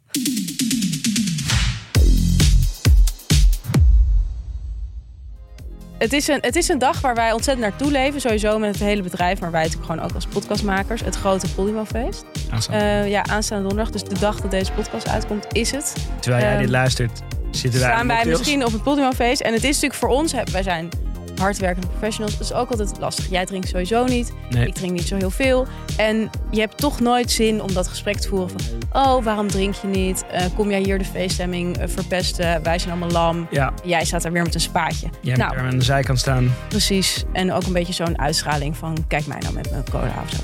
[5.97, 8.21] Het is, een, het is een dag waar wij ontzettend naartoe leven.
[8.21, 11.01] Sowieso met het hele bedrijf, maar wij natuurlijk gewoon ook als podcastmakers.
[11.01, 12.25] Het grote Podimo-feest.
[12.49, 12.85] Aanstaande.
[12.85, 13.93] Eh, ja, aanstaande donderdag.
[13.93, 15.93] Dus de dag dat deze podcast uitkomt, is het.
[16.19, 17.21] Terwijl jij ehm, dit luistert,
[17.51, 19.41] zitten wij Staan aan wij misschien op het Podimo-feest.
[19.41, 20.89] En het is natuurlijk voor ons, wij zijn
[21.39, 22.37] hardwerkende professionals.
[22.37, 23.29] Dat is ook altijd lastig.
[23.29, 24.33] Jij drinkt sowieso niet.
[24.49, 24.67] Nee.
[24.67, 25.67] Ik drink niet zo heel veel.
[25.97, 28.61] En je hebt toch nooit zin om dat gesprek te voeren van...
[29.03, 30.25] oh, waarom drink je niet?
[30.31, 32.63] Eh, kom jij hier de feeststemming eh, verpesten?
[32.63, 33.47] Wij zijn allemaal lam.
[33.51, 35.07] Ja, Jij staat daar weer met een spaatje.
[35.21, 36.53] jij nou, er aan de zijkant staan.
[36.67, 37.23] precies.
[37.33, 38.97] En ook een beetje zo'n uitstraling van...
[39.07, 40.37] kijk mij nou met mijn cola of zo.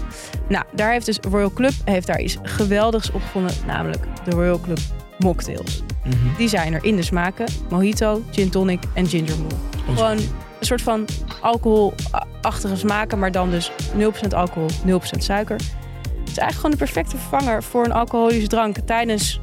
[0.47, 3.53] Nou, daar heeft dus Royal Club heeft daar iets geweldigs op gevonden.
[3.67, 4.79] Namelijk de Royal Club
[5.17, 5.83] mocktails.
[6.05, 6.15] Mhm.
[6.37, 7.45] Die zijn er in de smaken.
[7.69, 9.49] Mojito, gin tonic en ginger moe.
[9.95, 10.17] Gewoon
[10.61, 11.05] een soort van
[11.41, 15.55] alcoholachtige smaken, maar dan dus 0% alcohol, 0% suiker.
[15.55, 19.39] Het is eigenlijk gewoon de perfecte vervanger voor een alcoholische drank tijdens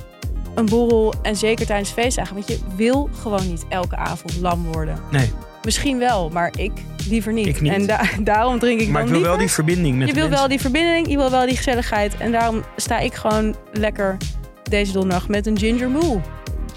[0.54, 2.34] een borrel en zeker tijdens feestdagen.
[2.34, 4.98] Want je wil gewoon niet elke avond lam worden.
[5.10, 5.30] Nee,
[5.62, 6.72] Misschien wel, maar ik
[7.08, 7.46] liever niet.
[7.46, 7.72] Ik niet.
[7.72, 10.28] En da- daarom drink ik maar ik dan wil wel die verbinding met Je wil
[10.28, 12.16] wel die verbinding, je wil wel die gezelligheid.
[12.16, 14.16] En daarom sta ik gewoon lekker
[14.62, 16.20] deze donderdag met een ginger moe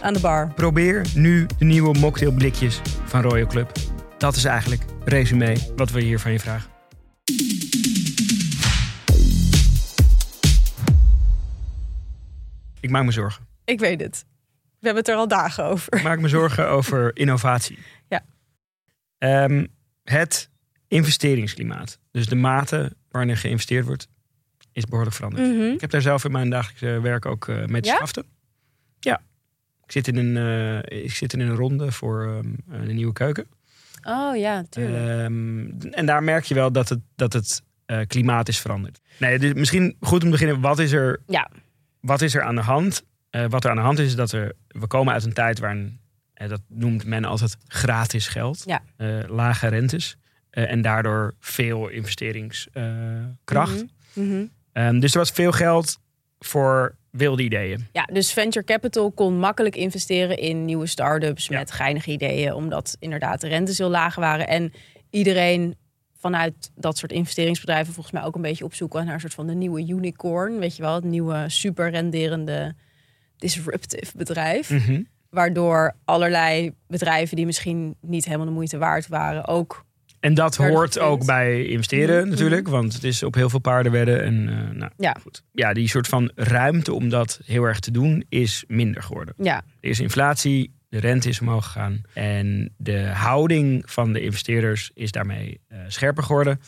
[0.01, 0.51] aan de bar.
[0.55, 3.71] Probeer nu de nieuwe mocktailblikjes van Royal Club.
[4.21, 6.69] Dat is eigenlijk resume wat we hier van je vragen.
[12.79, 13.47] Ik maak me zorgen.
[13.65, 14.25] Ik weet het.
[14.79, 15.93] We hebben het er al dagen over.
[15.95, 17.77] Ik maak me zorgen over innovatie.
[18.07, 18.23] Ja.
[19.17, 19.65] Ehm,
[20.03, 20.49] het
[20.87, 21.99] investeringsklimaat.
[22.11, 24.07] Dus de mate waarin er geïnvesteerd wordt,
[24.71, 25.47] is behoorlijk veranderd.
[25.47, 25.61] Mhm.
[25.61, 27.95] Ik heb daar zelf in mijn dagelijkse werk ook eh mee te Ja?
[27.95, 28.25] schaften.
[28.99, 29.21] Ja.
[29.85, 30.37] Ik zit in een,
[30.83, 33.45] eh, ik zit in een ronde voor ehm, een nieuwe keuken.
[34.03, 35.03] Oh ja, tuurlijk.
[35.19, 38.99] Ehm, en daar merk je wel dat het, dat het eh, klimaat is veranderd.
[39.17, 40.61] Nee, dus misschien goed om te beginnen.
[40.61, 41.49] Wat is er, ja,
[41.99, 43.03] wat is er aan de hand?
[43.29, 45.59] Eh, wat er aan de hand is, is dat er, we komen uit een tijd
[45.59, 45.99] waarin,
[46.33, 48.81] eh, dat noemt men altijd gratis geld, Ja.
[49.27, 50.15] lage rentes
[50.49, 53.85] en daardoor veel investeringskracht.
[54.13, 54.27] Mhm.
[54.27, 54.45] Mhm.
[54.71, 55.99] Ehm, dus er was veel geld
[56.39, 57.87] voor wilde ideeën.
[57.91, 61.57] Ja, dus venture capital kon makkelijk investeren in nieuwe start-ups Ja.
[61.59, 64.47] met geinige ideeën, omdat inderdaad de rentes heel laag waren.
[64.47, 64.73] En
[65.09, 65.75] iedereen
[66.17, 69.47] vanuit dat soort investeringsbedrijven volgens mij ook een beetje op zoek naar een soort van
[69.47, 70.59] de nieuwe unicorn.
[70.59, 72.75] Weet je wel, het nieuwe super renderende
[73.37, 74.69] disruptive bedrijf.
[74.69, 75.01] Mhm.
[75.29, 79.85] Waardoor allerlei bedrijven die misschien niet helemaal de moeite waard waren, ook
[80.21, 82.67] En dat hoort ook bij investeren Mhm, natuurlijk.
[82.67, 84.23] Want het is op heel veel paarden wedden.
[84.23, 85.15] En eh, nou, Ja.
[85.21, 85.43] goed.
[85.51, 89.33] Ja, die soort van ruimte om dat heel erg te doen is minder geworden.
[89.37, 92.01] ja, Er is inflatie, de rente is omhoog gegaan.
[92.13, 96.61] En de houding van de investeerders is daarmee eh, scherper geworden.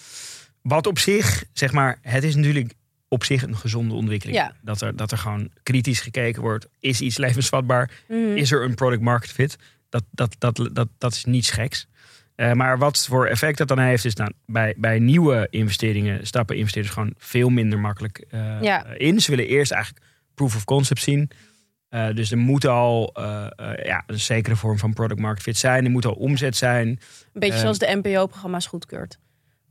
[0.61, 2.73] Wat op zich, zeg maar, het is natuurlijk
[3.07, 4.37] op zich een gezonde ontwikkeling.
[4.37, 4.53] Ja.
[4.61, 6.67] Dat, er, dat er gewoon kritisch gekeken wordt.
[6.79, 7.91] Is iets levensvatbaar?
[8.07, 8.35] Mhm.
[8.35, 9.55] Is er een product market fit?
[9.89, 11.87] Dat, dat, dat, dat, dat is niets geks.
[12.43, 16.58] Eh, maar wat voor effect dat dan heeft, is nou, bij, bij nieuwe investeringen stappen
[16.58, 18.86] investeerders gewoon veel minder makkelijk eh, Ja.
[18.86, 19.21] in.
[19.21, 21.29] Ze willen eerst eigenlijk proof of concept zien.
[21.89, 23.12] Eh, dus er moet al
[23.84, 25.86] ja, een zekere vorm van product market fit zijn.
[25.86, 26.88] Er moet al omzet zijn.
[26.88, 26.99] een
[27.34, 29.19] beetje zoals de NPO-programma's goedkeurt.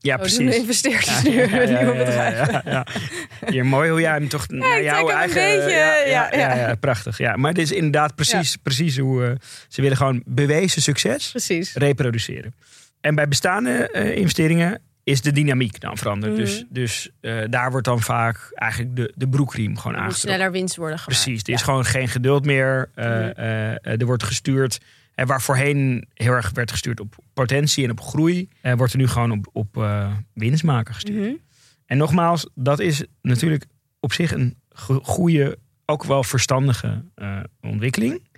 [0.03, 0.39] Ja, de precies.
[0.47, 0.53] nu
[0.91, 2.53] ja, ja, nieuwe bedrijven.
[2.53, 2.85] ja, ja,
[3.41, 3.51] ja.
[3.51, 5.35] Hier, mooi hoe jij hem toch naar jouw eigen...
[5.35, 6.69] beetje, ja, ja, ja, ja, ja.
[6.69, 7.19] ja, prachtig.
[7.19, 7.37] Ja.
[7.37, 9.25] Maar dit is inderdaad precies, precies hoe...
[9.25, 9.31] eh,
[9.69, 11.75] ze willen gewoon bewezen succes Precies.
[11.75, 12.55] reproduceren.
[13.01, 16.33] En bij bestaande eh, investeringen is de dynamiek dan veranderd.
[16.33, 16.41] Mhm.
[16.43, 20.31] Dus, dus eh, daar wordt dan vaak eigenlijk de, de broekriem gewoon aangetrokken.
[20.31, 21.23] sneller winst worden gemaakt.
[21.23, 22.91] Precies, er is gewoon geen geduld meer.
[22.95, 23.05] Mhm.
[23.83, 24.81] er wordt gestuurd.
[25.23, 28.99] En waar voorheen heel erg werd gestuurd op potentie en op groei, eh, wordt er
[28.99, 31.19] nu gewoon op, op eh, winst maken gestuurd.
[31.27, 31.35] Mhm.
[31.87, 33.65] En nogmaals, dat is natuurlijk
[34.01, 38.29] op zich een go- goede, ook wel verstandige eh, ontwikkeling.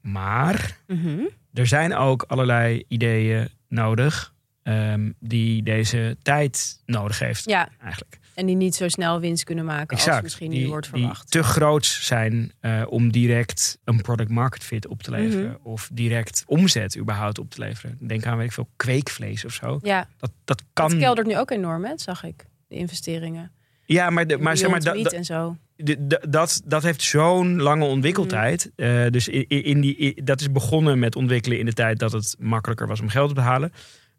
[0.00, 1.18] Maar Mhm.
[1.52, 8.18] er zijn ook allerlei ideeën nodig ehm, die deze tijd nodig heeft Ja, eigenlijk.
[8.34, 11.30] En die niet zo snel winst kunnen maken als misschien die, nu wordt die verwacht.
[11.30, 15.48] te groot zijn eh, om direct een product market fit op te leveren.
[15.48, 15.56] Mhm.
[15.68, 17.98] Of direct omzet überhaupt op te leveren.
[18.00, 19.78] Denk aan weet ik veel, kweekvlees of zo.
[19.82, 20.90] ja, Dat, dat kan.
[20.90, 22.46] het keldert nu ook enorm, hè, zag ik.
[22.68, 23.52] De investeringen.
[23.86, 25.56] ja, maar, de, maar zeg maar, dat, en zo.
[25.76, 28.70] de- de- dat, dat heeft zo'n lange ontwikkeltijd.
[28.76, 28.88] Mhm.
[28.88, 32.12] Eh, dus in, in die, in- dat is begonnen met ontwikkelen in de tijd dat
[32.12, 33.72] het makkelijker was om geld op te halen.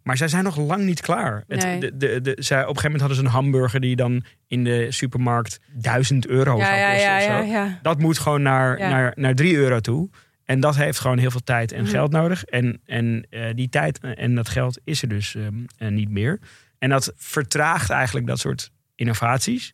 [0.05, 1.43] Maar zij zijn nog lang niet klaar.
[1.47, 1.79] Het, Nee.
[1.79, 4.63] de, de, de, zij, op een gegeven moment hadden ze een hamburger die dan in
[4.63, 7.31] de supermarkt 1000 euro Ja, zou kosten.
[7.31, 7.79] ja, ja.
[7.81, 10.09] Dat moet gewoon naar, naar, naar 3 euro toe.
[10.43, 11.91] En dat heeft gewoon heel veel tijd en Mhm.
[11.91, 12.43] geld nodig.
[12.43, 16.39] En, en eh, die tijd en dat geld is er dus ehm, eh, niet meer.
[16.79, 19.73] En dat vertraagt eigenlijk dat soort innovaties.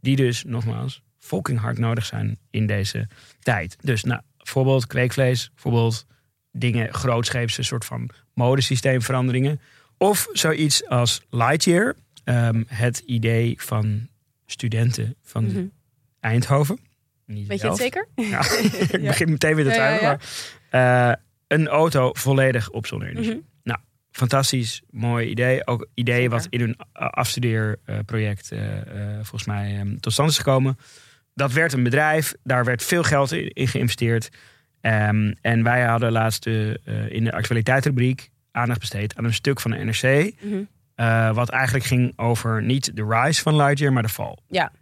[0.00, 3.08] Die dus, nogmaals, fucking hard nodig zijn in deze
[3.40, 3.76] tijd.
[3.80, 5.50] Dus nou, bijvoorbeeld kweekvlees.
[5.54, 6.06] Bijvoorbeeld
[6.52, 9.60] dingen grootscheepse soort van modesysteemveranderingen.
[9.98, 11.94] Of zoiets als Lightyear.
[12.24, 14.08] ehm, het idee van
[14.46, 15.64] studenten van Mhm.
[16.20, 16.78] Eindhoven.
[17.26, 18.08] Niet Weet je het zeker?
[18.14, 18.40] Ja,
[18.90, 20.20] ik begin meteen weer te ja, twijfelen.
[20.70, 21.12] eh,
[21.46, 23.30] een auto volledig op zonne-energie.
[23.34, 23.40] Mhm.
[23.62, 23.78] Nou,
[24.10, 25.66] fantastisch, mooi idee.
[25.66, 26.30] Ook idee Zeker.
[26.30, 30.78] wat in hun afstudeerproject eh, eh, volgens mij eh, tot stand is gekomen.
[31.34, 34.28] Dat werd een bedrijf, daar werd veel geld in, in geïnvesteerd.
[34.82, 36.70] Ehm, en wij hadden laatst eh,
[37.08, 40.32] in de actualiteitsrubriek aandacht besteed aan een stuk van de NRC.
[40.40, 40.62] Mhm.
[40.94, 44.42] eh, wat eigenlijk ging over niet de rise van Lightyear, maar de val.
[44.48, 44.72] Ja.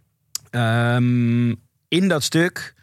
[0.49, 1.49] Ehm,
[1.87, 2.73] in dat stuk.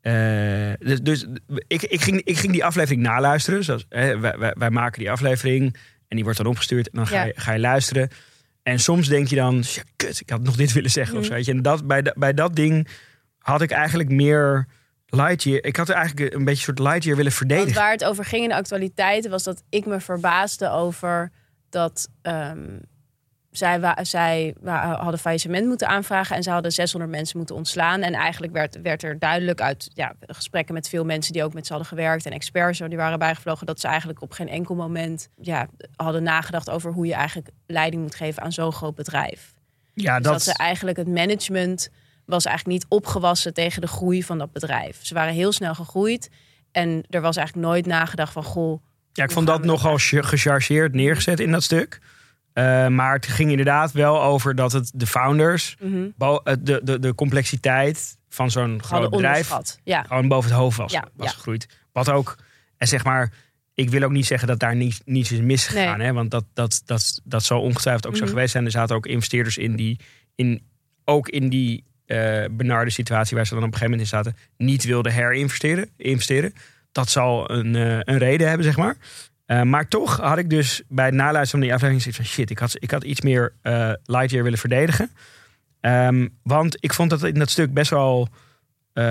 [0.00, 1.26] eh, dus dus
[1.66, 3.64] ik, ik, ging, ik ging die aflevering naluisteren.
[3.64, 5.76] Zoals, hè, wij, wij, wij maken die aflevering
[6.08, 6.86] en die wordt dan opgestuurd.
[6.90, 7.24] En dan ga, Ja.
[7.24, 8.08] je, ga je luisteren.
[8.62, 11.16] En soms denk je dan, ja, kut, ik had nog dit willen zeggen.
[11.18, 11.36] Of zo, Mhm.
[11.36, 11.52] weet je.
[11.52, 12.88] En dat, bij, bij dat ding
[13.38, 14.66] had ik eigenlijk meer
[15.10, 15.64] Lightyear.
[15.64, 17.80] Ik had er eigenlijk een beetje een soort Lightyear willen Want verdedigen.
[17.80, 21.30] waar het over ging in de actualiteiten was dat ik me verbaasde over
[21.70, 22.78] dat ehm,
[23.50, 28.00] zij, wa- zij wa- hadden faillissement moeten aanvragen en ze hadden 600 mensen moeten ontslaan.
[28.02, 31.66] En eigenlijk werd, werd er duidelijk uit ja, gesprekken met veel mensen die ook met
[31.66, 35.28] ze hadden gewerkt en experts die waren bijgevlogen, dat ze eigenlijk op geen enkel moment
[35.40, 39.54] ja, hadden nagedacht over hoe je eigenlijk leiding moet geven aan zo'n groot bedrijf.
[39.94, 41.88] Ja, Dus dat, ze eigenlijk het management
[42.28, 44.98] was eigenlijk niet opgewassen tegen de groei van dat bedrijf.
[45.02, 46.30] Ze waren heel snel gegroeid
[46.72, 48.82] en er was eigenlijk nooit nagedacht van goh.
[49.12, 52.00] Ja, ik vond dat nogal ch- gechargeerd neergezet in dat stuk.
[52.52, 56.98] Eh, maar het ging inderdaad wel over dat het de founders, mhm, eh, de, de,
[56.98, 59.50] de complexiteit van zo'n groot bedrijf.
[59.84, 61.32] Ja, gewoon boven het hoofd was, Ja, was ja.
[61.32, 61.68] gegroeid.
[61.92, 62.36] Wat ook,
[62.76, 63.32] en zeg maar,
[63.74, 65.98] ik wil ook niet zeggen dat daar niets, niets is misgegaan.
[65.98, 66.06] Nee.
[66.06, 66.12] Hè?
[66.12, 68.30] Want dat, dat, dat, dat zal ongetwijfeld ook zo Mhm.
[68.32, 68.64] geweest zijn.
[68.64, 70.00] Er zaten ook investeerders in die,
[70.34, 70.62] in,
[71.04, 74.36] ook in die eh benarde situatie waar ze dan op een gegeven moment in zaten,
[74.56, 75.88] niet wilden herinvesteren.
[75.96, 76.52] Investeren.
[76.92, 78.96] Dat zal een, eh, een reden hebben, zeg maar.
[79.46, 82.50] Eh, maar toch had ik dus bij het naluisteren van die aflevering zoiets van shit,
[82.50, 83.52] ik had, ik had iets meer
[84.04, 85.10] Lightyear willen verdedigen.
[85.80, 88.28] Ehm, want ik vond dat in dat stuk best wel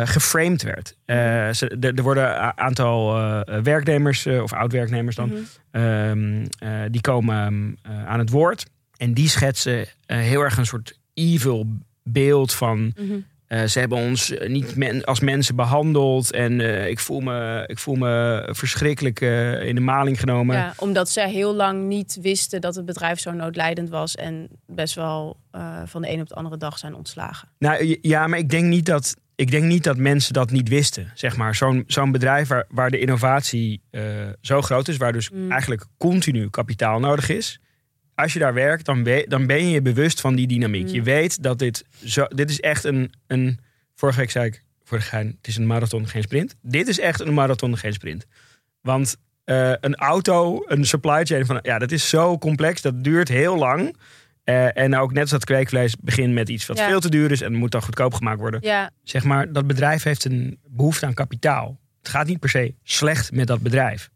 [0.03, 0.95] geframed werd.
[1.57, 3.13] Ze- er- er worden een aantal
[3.63, 5.37] werknemers of oud-werknemers dan, Mhm.
[5.71, 8.65] ehm, eh, die komen eh, aan het woord.
[8.97, 11.67] En die schetsen heel erg een soort evil
[12.07, 13.17] beeld van mhm.
[13.47, 16.31] eh, ze hebben ons eh, niet men- als mensen behandeld.
[16.31, 19.21] En eh, ik, voel me, ik voel me verschrikkelijk
[19.61, 20.55] in de maling genomen.
[20.55, 24.95] ja, omdat ze heel lang niet wisten dat het bedrijf zo noodlijdend was en best
[24.95, 25.37] wel
[25.85, 27.47] van de een op de andere dag zijn ontslagen.
[27.59, 31.11] Nou ja, maar ik denk niet dat, ik denk niet dat mensen dat niet wisten.
[31.13, 33.81] Zeg maar, zo'n zo'n bedrijf waar, waar de innovatie
[34.41, 35.51] zo groot is, waar dus Mm.
[35.51, 37.59] eigenlijk continu kapitaal nodig is.
[38.17, 40.87] Als je daar werkt, dan, we- dan ben je je bewust van die dynamiek.
[40.87, 40.93] Mm.
[40.93, 43.59] Je weet dat dit, zo, dit is echt een, een.
[43.95, 46.55] Vorige week zei ik voor de gein: het is een marathon, geen sprint.
[46.61, 48.25] Dit is echt een marathon, geen sprint.
[48.81, 51.59] Want eh, een auto, een supply chain van.
[51.61, 53.95] Ja, dat is zo complex, dat duurt heel lang.
[54.43, 56.87] Eh, en ook net als dat kweekvlees begint met iets wat Ja.
[56.87, 58.59] veel te duur is en moet dan goedkoop gemaakt worden.
[58.63, 61.79] Ja, Zeg maar, dat bedrijf heeft een behoefte aan kapitaal.
[61.99, 64.09] Het gaat niet per se slecht met dat bedrijf.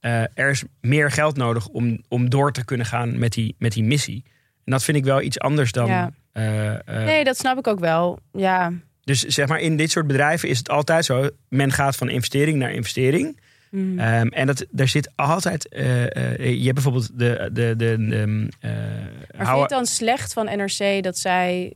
[0.00, 3.72] Eh, er is meer geld nodig om, om door te kunnen gaan met die, met
[3.72, 4.24] die missie.
[4.64, 5.86] En dat vind ik wel iets anders dan.
[5.86, 6.10] Ja.
[6.32, 8.18] eh, eh, nee, dat snap ik ook wel.
[8.32, 8.72] Ja,
[9.04, 11.28] Dus zeg maar, in dit soort bedrijven is het altijd zo.
[11.48, 13.40] Men gaat van investering naar investering.
[13.70, 13.98] Mhm.
[13.98, 15.66] Ehm, en dat, daar zit altijd.
[15.70, 17.50] je hebt bijvoorbeeld de.
[17.52, 18.70] de, de, de eh,
[19.36, 21.74] Maar vind je het dan slecht van NRC dat zij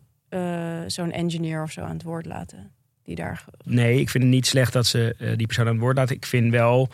[0.87, 2.73] zo'n engineer of zo aan het woord laten?
[3.05, 3.45] Die daar.
[3.65, 6.17] Nee, ik vind het niet slecht dat ze die persoon aan het woord laten.
[6.17, 6.91] Ik vind wel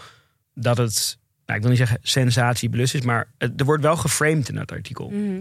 [0.54, 1.17] dat het,
[1.48, 4.72] nou, ik wil niet zeggen sensatiebelust is, maar het- er wordt wel geframed in dat
[4.72, 5.10] artikel.
[5.10, 5.40] Mhm.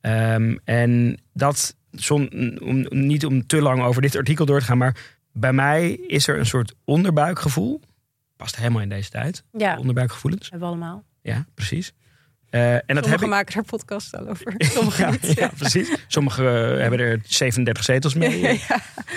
[0.00, 2.30] Ehm, en dat, zon,
[2.62, 4.96] om, niet om te lang over dit artikel door te gaan, maar
[5.32, 7.80] bij mij is er een soort onderbuikgevoel.
[8.36, 9.42] Past helemaal in deze tijd.
[9.52, 10.50] Ja, Onderbuikgevoelens.
[10.50, 11.04] hebben we allemaal.
[11.22, 11.92] Ja, precies.
[12.50, 14.54] Eh, en dat heb Sommigen ik, maken daar podcasts al over.
[14.74, 15.90] Sommigen ja, precies.
[16.06, 18.40] Sommigen eh, hebben er 37 zetels mee.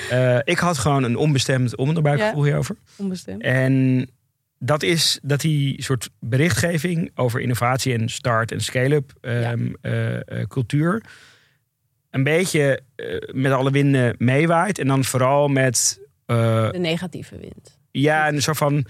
[0.10, 2.76] Eh, ik had gewoon een onbestemd onderbuikgevoel hierover.
[2.96, 3.42] Onbestemd.
[3.42, 4.08] En
[4.60, 10.48] dat is dat die soort berichtgeving over innovatie en start- en scale-up ehm, eh, eh,
[10.48, 11.04] cultuur
[12.10, 14.80] een beetje eh, met alle winden meewaait.
[14.80, 17.78] En dan vooral met eh, De negatieve wind.
[17.92, 18.86] ja, en zo van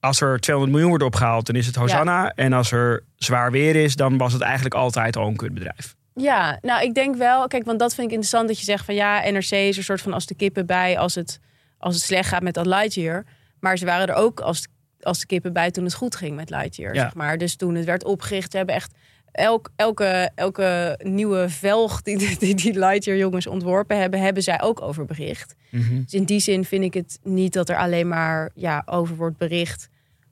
[0.00, 2.30] als er 200 miljoen wordt opgehaald, dan is het Hosanna.
[2.34, 5.94] En als er zwaar weer is, dan was het eigenlijk altijd al een kutbedrijf.
[6.14, 8.94] Ja, nou ik denk wel, kijk, want dat vind ik interessant dat je zegt van
[8.94, 11.40] ja, NRC is er een soort van als de kippen bij als het,
[11.78, 13.24] als het slecht gaat met dat Lightyear.
[13.60, 14.66] Maar ze waren er ook als,
[15.04, 17.02] als de kippen bij toen het goed ging met Lightyear, Ja.
[17.02, 17.38] zeg maar.
[17.38, 18.94] Dus toen het werd opgericht, ze hebben echt
[19.32, 24.80] elk, elke, elke nieuwe velg die, die die Lightyear jongens ontworpen hebben, hebben zij ook
[24.82, 25.54] over bericht.
[25.70, 29.36] Dus in die zin vind ik het niet dat er alleen maar ja, over wordt
[29.38, 29.88] bericht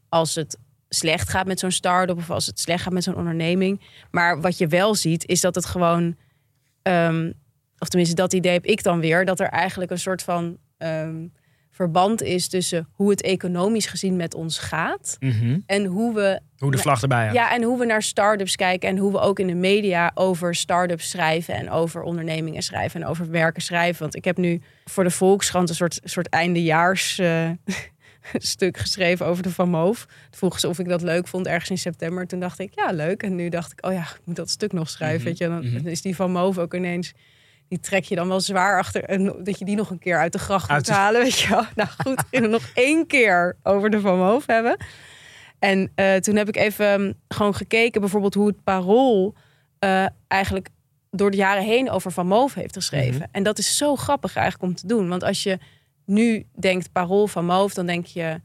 [0.09, 3.81] als het slecht gaat met zo'n start-up of als het slecht gaat met zo'n onderneming.
[4.11, 6.17] Maar wat je wel ziet, is dat het gewoon,
[6.83, 7.33] ehm,
[7.79, 11.27] of tenminste dat idee heb ik dan weer, dat er eigenlijk een soort van ehm,
[11.71, 15.17] verband is tussen hoe het economisch gezien met ons gaat
[15.67, 17.35] en hoe we Hoe de vlag erbij hangt.
[17.35, 20.55] ja, en hoe we naar start-ups kijken en hoe we ook in de media over
[20.55, 24.03] start-ups schrijven en over ondernemingen schrijven en over werken schrijven.
[24.03, 27.51] Want ik heb nu voor de Volkskrant een soort, soort eindejaars eh,
[28.33, 30.05] stuk geschreven over de Van Moof.
[30.05, 32.27] Toen vroegen ze of ik dat leuk vond ergens in september.
[32.27, 33.23] Toen dacht ik, ja, leuk.
[33.23, 35.25] En nu dacht ik, oh ja, ik moet dat stuk nog schrijven.
[35.25, 35.49] weet je?
[35.49, 37.13] Dan is die Van Moof ook ineens...
[37.71, 39.05] Die trek je dan wel zwaar achter.
[39.05, 41.23] En dat je die nog een keer uit de gracht Uit moet de- halen.
[41.23, 41.65] Weet je wel.
[41.75, 44.77] Nou goed, nog één keer over de Van Moof hebben.
[45.59, 49.35] En eh, toen heb ik even gewoon gekeken, bijvoorbeeld hoe het parool
[49.79, 50.69] eh, eigenlijk
[51.11, 53.29] door de jaren heen over Van Moof heeft geschreven.
[53.33, 55.09] En dat is zo grappig eigenlijk om te doen.
[55.09, 55.59] Want als je
[56.05, 58.41] nu denkt parool van Moof, dan denk je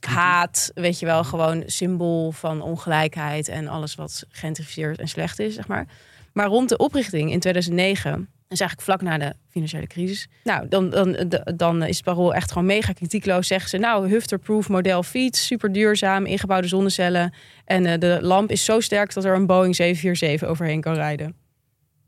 [0.00, 5.54] haat, weet je wel, gewoon symbool van ongelijkheid en alles wat gentrificeerd en slecht is,
[5.54, 5.86] zeg maar.
[6.32, 10.28] Maar rond de oprichting in 2009, dat is eigenlijk vlak na de financiële crisis.
[10.44, 13.46] Nou, dan, dan, dan is het parool echt gewoon mega kritiekloos.
[13.46, 17.34] Zeggen ze, nou, Hufter-proof model fiets, super duurzaam, ingebouwde zonnecellen.
[17.64, 21.34] En uh, de lamp is zo sterk dat er een Boeing 747 overheen kan rijden.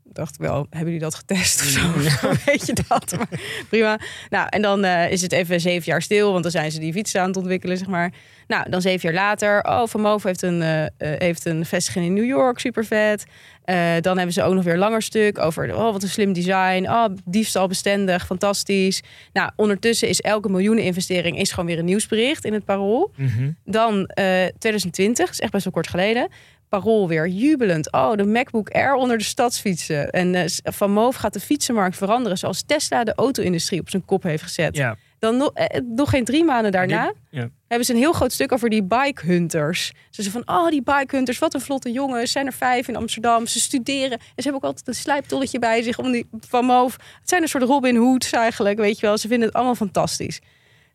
[0.03, 1.91] Dacht ik wel, hebben jullie dat getest of zo?
[2.51, 3.13] Weet je dat?
[3.17, 3.99] Maar, prima.
[4.29, 6.93] Nou, en dan uh, is het even zeven jaar stil, want dan zijn ze die
[6.93, 8.13] fietsen aan het ontwikkelen, zeg maar.
[8.47, 12.13] Nou, dan zeven jaar later, oh, Van Moof heeft een, uh, heeft een vestiging in
[12.13, 13.25] New York, super vet.
[13.65, 16.33] Uh, dan hebben ze ook nog weer een langer stuk over, oh, wat een slim
[16.33, 16.85] design.
[16.89, 19.01] Oh, diefstalbestendig, fantastisch.
[19.33, 23.11] Nou, ondertussen is elke miljoeneninvestering is gewoon weer een nieuwsbericht in het Parool.
[23.15, 23.51] Mhm.
[23.65, 24.09] Dan
[24.57, 26.29] 2020, is echt best wel kort geleden.
[26.69, 27.91] Parool weer jubelend.
[27.91, 30.09] Oh, de MacBook Air onder de stadsfietsen.
[30.09, 32.37] En uh, Van Moof gaat de fietsenmarkt veranderen...
[32.37, 34.75] zoals Tesla de auto-industrie op zijn kop heeft gezet.
[34.75, 34.95] Ja.
[35.19, 37.13] Dan nog, eh, nog geen drie maanden daarna...
[37.29, 37.49] Ja.
[37.67, 39.87] Hebben ze een heel groot stuk over die bike hunters.
[40.09, 42.31] Ze zeggen van, oh, die bike hunters, wat een vlotte jongens.
[42.31, 43.47] zijn er vijf in Amsterdam.
[43.47, 44.11] Ze studeren.
[44.11, 46.93] En ze hebben ook altijd een slijptolletje bij zich om die Van Moof.
[46.93, 49.17] Het zijn een soort Robin Hoods eigenlijk, weet je wel.
[49.17, 50.39] Ze vinden het allemaal fantastisch.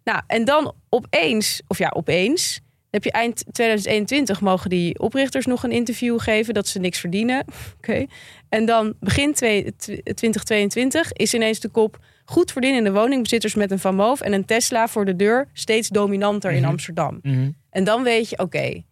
[0.04, 5.62] Nou, en dan opeens, of ja, opeens heb je eind 2021 mogen die oprichters nog
[5.62, 7.44] een interview geven dat ze niks verdienen.
[7.78, 8.06] Oké.
[8.48, 11.98] En dan begin 2022 is ineens de kop
[12.32, 16.50] goed verdienende woningbezitters met een Van Moof en een Tesla voor de deur steeds dominanter
[16.50, 16.64] mm -hmm.
[16.64, 17.18] in Amsterdam.
[17.22, 17.56] Mm -hmm.
[17.70, 18.56] En dan weet je, oké.
[18.56, 18.84] Okay,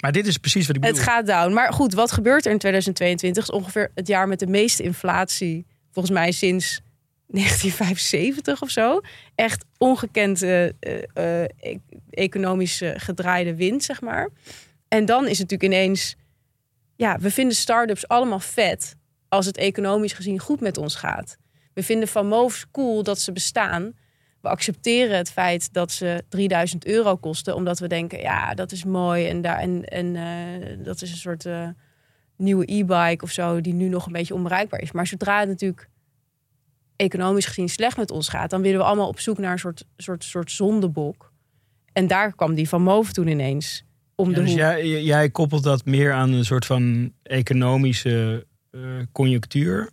[0.00, 0.96] maar dit is precies wat ik bedoel.
[0.96, 1.52] Het gaat down.
[1.52, 3.42] Maar goed, wat gebeurt er in 2022?
[3.42, 6.80] is ongeveer het jaar met de meeste inflatie, volgens mij sinds
[7.26, 9.00] 1975 of zo.
[9.34, 11.44] Echt ongekend uh, uh,
[12.10, 14.28] economisch gedraaide wind, zeg maar.
[14.88, 16.16] En dan is het natuurlijk ineens...
[16.96, 18.96] Ja, we vinden start-ups allemaal vet...
[19.28, 21.36] als het economisch gezien goed met ons gaat.
[21.74, 23.92] We vinden van Moves cool dat ze bestaan.
[24.40, 27.54] We accepteren het feit dat ze 3000 euro kosten...
[27.54, 29.28] omdat we denken, ja, dat is mooi.
[29.28, 31.48] En, daar, en, en uh, dat is een soort
[32.36, 33.60] nieuwe e-bike of zo...
[33.60, 34.92] die nu nog een beetje onbereikbaar is.
[34.92, 35.88] Maar zodra het natuurlijk
[36.96, 39.84] economisch gezien slecht met ons gaat, dan willen we allemaal op zoek naar een soort,
[39.96, 41.32] soort, soort zondebok.
[41.92, 43.84] En daar kwam die van Move toen ineens
[44.14, 44.58] om ja, de dus hoek.
[44.58, 48.82] Jij, jij koppelt dat meer aan een soort van economische uh,
[49.12, 49.90] conjunctuur.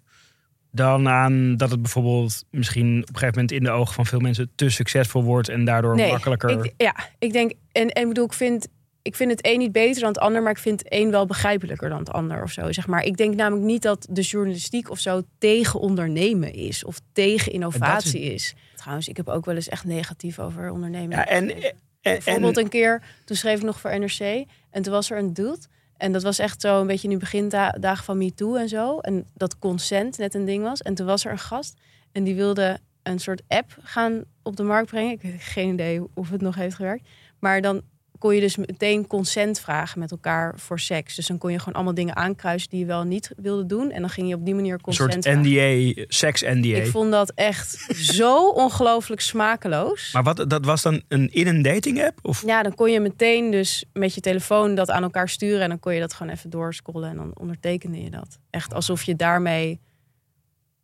[0.72, 4.20] Dan aan dat het bijvoorbeeld misschien op een gegeven moment in de ogen van veel
[4.20, 6.66] mensen te succesvol wordt en daardoor nee, makkelijker.
[6.66, 8.68] Ik, ja, ik denk, en, en bedoel, ik vind,
[9.02, 11.26] ik vind het een niet beter dan het ander, maar ik vind het een wel
[11.26, 12.72] begrijpelijker dan het ander of zo.
[12.72, 13.04] Zeg maar.
[13.04, 18.22] Ik denk namelijk niet dat de journalistiek of zo tegen ondernemen is of tegen innovatie
[18.22, 18.34] is...
[18.34, 18.56] is.
[18.76, 21.18] Trouwens, ik heb ook wel eens echt negatief over ondernemen.
[21.18, 25.12] Ja, en, en, Bijvoorbeeld een keer, toen schreef ik nog voor NRC en toen was
[25.12, 25.60] er een dude.
[26.02, 29.00] En dat was echt zo een beetje nu begindagen van MeToo en zo.
[29.00, 30.82] En dat consent net een ding was.
[30.82, 31.80] En toen was er een gast
[32.12, 35.12] en die wilde een soort app gaan op de markt brengen.
[35.12, 37.08] Ik heb geen idee of het nog heeft gewerkt.
[37.40, 37.82] Maar dan
[38.22, 41.16] kon je dus meteen consent vragen met elkaar voor seks.
[41.16, 43.92] Dus dan kon je gewoon allemaal dingen aankruisen die je wel niet wilde doen.
[43.92, 45.42] En dan ging je op die manier Een consent soort vragen.
[45.42, 46.78] NDA, seks-NDA.
[46.78, 47.86] Ik vond dat echt
[48.18, 50.14] zo ongelooflijk smakeloos.
[50.14, 52.20] Maar wat, dat was dan een in een dating app?
[52.22, 52.44] Of?
[52.46, 55.62] Ja, dan kon je meteen dus met je telefoon dat aan elkaar sturen.
[55.62, 57.10] En dan kon je dat gewoon even doorscrollen.
[57.10, 58.40] En dan ondertekende je dat.
[58.50, 59.80] Echt alsof je daarmee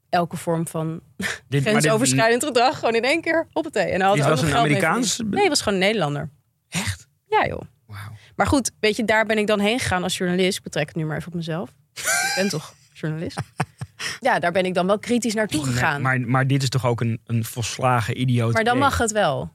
[0.09, 1.01] elke vorm van
[1.47, 3.91] Dit, grensoverschrijdend gedrag gewoon in één keer op het thee.
[3.91, 5.21] En dan had Dit ook was een Amerikaans-.
[5.25, 6.29] Nee, was gewoon een Nederlander.
[6.69, 7.06] Echt?
[7.29, 7.61] Ja, joh.
[8.35, 10.57] Maar goed, weet je, daar ben ik dan heen gegaan als journalist.
[10.57, 11.69] Ik betrek het nu maar even op mezelf.
[11.93, 13.39] ik ben toch journalist?
[14.19, 16.01] Ja, daar ben ik dan wel kritisch naartoe gegaan.
[16.01, 18.87] Maar, maar dit is toch ook een, een volslagen idioot Maar dan idee?
[18.89, 19.51] mag het wel.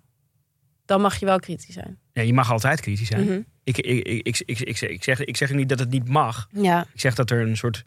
[0.85, 1.99] Dan mag je wel kritisch zijn.
[2.13, 3.25] Ja, je mag altijd kritisch zijn.
[3.25, 3.41] Mhm.
[3.65, 6.09] ik, ik, ik, ik, ik, ik, zeg- ik, zeg, ik zeg niet dat het niet
[6.09, 6.49] mag.
[6.51, 7.85] Ja, Ik zeg dat er een soort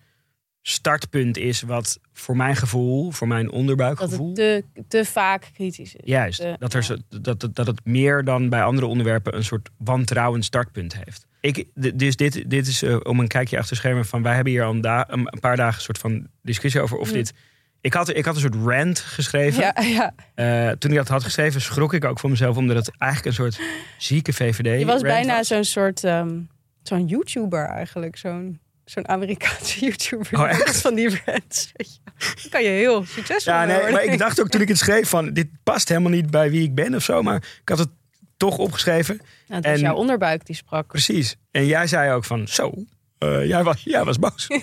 [0.68, 4.28] startpunt is wat voor mijn gevoel, voor mijn dat onderbuikgevoel...
[4.28, 6.02] het te, te vaak kritisch is.
[6.04, 7.20] Juist, te- dat, er, ja.
[7.20, 11.26] dat, dat, dat het meer dan bij andere onderwerpen een soort wantrouwend startpunt heeft.
[11.42, 14.22] Ik, dus dit, dit is eh, om een kijkje achter schermen van...
[14.22, 16.98] wij hebben hier al een, da- een een paar dagen een soort van discussie over
[16.98, 17.14] of Mm.
[17.14, 17.34] dit...
[17.82, 19.62] Ik had, ik had een soort rant geschreven.
[19.62, 20.14] Ja, ja.
[20.36, 22.58] Eh, toen ik dat had geschreven, schrok ik ook voor mezelf...
[22.58, 23.60] omdat het eigenlijk een soort
[23.98, 26.40] zieke VVD Je was bijna zo'n soort ehm,
[26.84, 28.18] zo'n YouTuber eigenlijk.
[28.18, 30.40] Zo'n zo'n Amerikaanse YouTuber.
[30.40, 30.82] Oh, echt?
[30.82, 31.72] Van die brands.
[32.18, 33.94] Dan kan je heel succesvol Ja, nee, worden.
[33.94, 35.34] maar ik dacht ook toen ik het schreef van...
[35.34, 37.22] dit past helemaal niet bij wie ik ben of zo.
[37.22, 37.90] Maar ik had het
[38.38, 39.16] toch opgeschreven.
[39.18, 39.28] Nou,
[39.62, 40.88] het was en- jouw onderbuik die sprak.
[40.88, 41.36] Precies.
[41.52, 42.74] En jij zei ook van, zo,
[43.18, 44.48] eh, jij, was, jij was boos.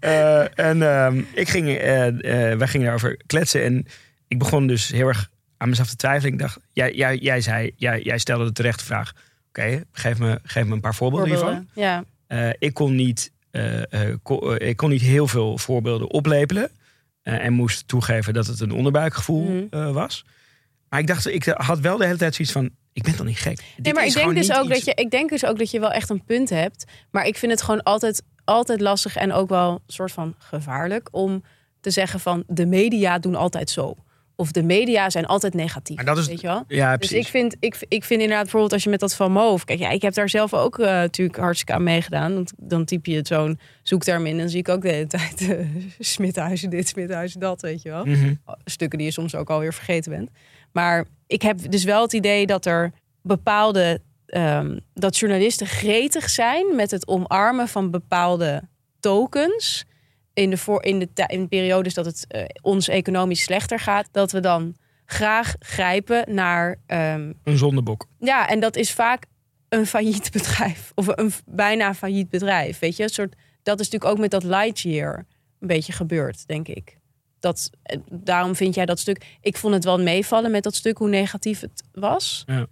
[0.00, 2.06] Eh, en eehm, ik ging, eh,
[2.56, 3.64] wij gingen daarover kletsen.
[3.64, 3.86] En
[4.28, 6.32] ik begon dus heel erg aan mezelf te twijfelen.
[6.32, 9.12] Ik dacht, jij, jij, jij zei, jij, jij stelde de terechte vraag.
[9.48, 11.46] Oké, geef, me, geef me een paar voorbeelden hiervan.
[11.48, 11.70] Voorbeelden.
[11.74, 12.04] Ja.
[12.26, 16.70] Eh, ik, kon niet, eh, eh, eh, ik kon niet heel veel voorbeelden oplepelen.
[17.22, 19.92] en moest toegeven dat het een onderbuikgevoel Mhm.
[19.92, 20.24] was.
[20.88, 22.70] Maar ik dacht, ik had wel de hele tijd zoiets van...
[22.92, 23.56] Ik ben toch niet gek?
[23.76, 25.80] Dit maar ik denk, dus ook iets- dat je, ik denk dus ook dat je
[25.80, 26.84] wel echt een punt hebt.
[27.10, 31.08] Maar ik vind het gewoon altijd, altijd lastig en ook wel een soort van gevaarlijk
[31.10, 31.44] om
[31.80, 33.96] te zeggen van de media doen altijd zo.
[34.40, 35.96] Of de media zijn altijd negatief.
[35.96, 36.64] Maar dat is- weet je wel?
[36.68, 37.26] Ja, Dus precies.
[37.26, 39.64] ik vind, ik, ik vind inderdaad bijvoorbeeld als je met dat van Moof...
[39.64, 42.34] Kijk, ja, ik heb daar zelf ook eh, natuurlijk hartstikke aan meegedaan.
[42.34, 44.32] Want dan typ je het zo'n zoekterm in...
[44.32, 45.56] en dan zie ik ook de hele tijd
[45.98, 48.04] Smithuizen dit, Smithuizen dat, weet je wel.
[48.04, 48.34] Mhm.
[48.64, 50.30] Stukken die je soms ook alweer vergeten bent.
[50.72, 54.00] Maar ik heb dus wel het idee dat er bepaalde...
[54.26, 58.62] ehm, dat journalisten gretig zijn met het omarmen van bepaalde
[59.00, 59.84] tokens...
[60.40, 64.08] In de, voor, in de, in periodes dat het eh, ons economisch slechter gaat...
[64.12, 68.06] dat we dan graag grijpen naar ehm, Een zondebok.
[68.18, 69.24] ja, en dat is vaak
[69.68, 70.92] een failliet bedrijf.
[70.94, 72.78] Of een bijna failliet bedrijf.
[72.78, 75.26] Weet je, een soort, dat is natuurlijk ook met dat Lightyear
[75.60, 76.96] een beetje gebeurd, denk ik.
[77.40, 79.24] Dat, eh, daarom vind jij dat stuk.
[79.40, 82.42] Ik vond het wel meevallen met dat stuk, hoe negatief het was.
[82.46, 82.66] Ja.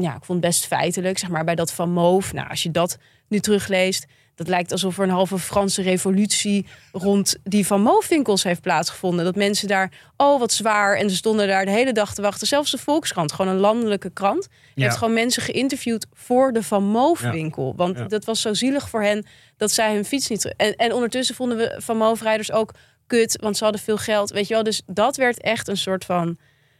[0.00, 2.32] Ja, ik vond het best feitelijk, zeg maar, bij dat van Moof.
[2.32, 7.36] Nou, als je dat nu terugleest, dat lijkt alsof er een halve Franse revolutie rond
[7.44, 9.24] die van Moof-winkels heeft plaatsgevonden.
[9.24, 12.46] Dat mensen daar, oh wat zwaar, en ze stonden daar de hele dag te wachten.
[12.46, 14.82] Zelfs de Volkskrant, gewoon een landelijke krant, Ja.
[14.84, 17.72] heeft gewoon mensen geïnterviewd voor de Van Moof-winkel.
[17.76, 18.04] Want Ja.
[18.04, 20.54] dat was zo zielig voor hen dat zij hun fiets niet...
[20.56, 22.74] En, en ondertussen vonden we Van Moof-rijders ook
[23.06, 24.30] kut, want ze hadden veel geld.
[24.30, 26.28] Weet je wel, dus dat werd echt een soort van...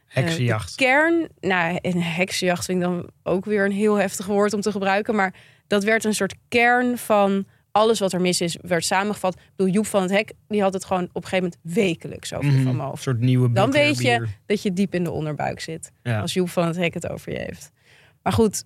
[0.08, 0.74] eh, Heksenjacht.
[0.74, 4.70] kern, nou, een heksenjacht vind ik dan ook weer een heel heftig woord om te
[4.72, 5.14] gebruiken.
[5.14, 5.34] Maar
[5.72, 9.34] dat werd een soort kern van alles wat er mis is, werd samengevat.
[9.34, 12.32] Ik bedoel, Joep van het Hek, die had het gewoon op een gegeven moment wekelijks
[12.34, 12.56] over Mhm.
[12.62, 13.02] van Een mijn hoofd.
[13.02, 15.90] soort nieuwe Dan weet je dat je diep in de onderbuik zit.
[16.02, 16.20] Ja.
[16.20, 17.70] Als Joep van het Hek het over je heeft.
[18.22, 18.64] Maar goed,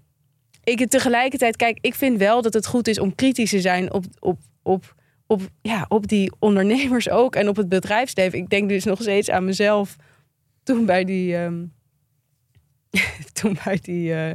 [0.65, 4.05] ik tegelijkertijd, kijk, ik vind wel dat het goed is om kritisch te zijn op,
[4.19, 4.95] op, op,
[5.27, 8.39] op, ja, op die ondernemers ook en op het bedrijfsleven.
[8.39, 9.97] Ik denk dus nog steeds aan mezelf
[10.63, 11.65] toen bij die, ehm,
[13.41, 14.33] toen bij die, eh,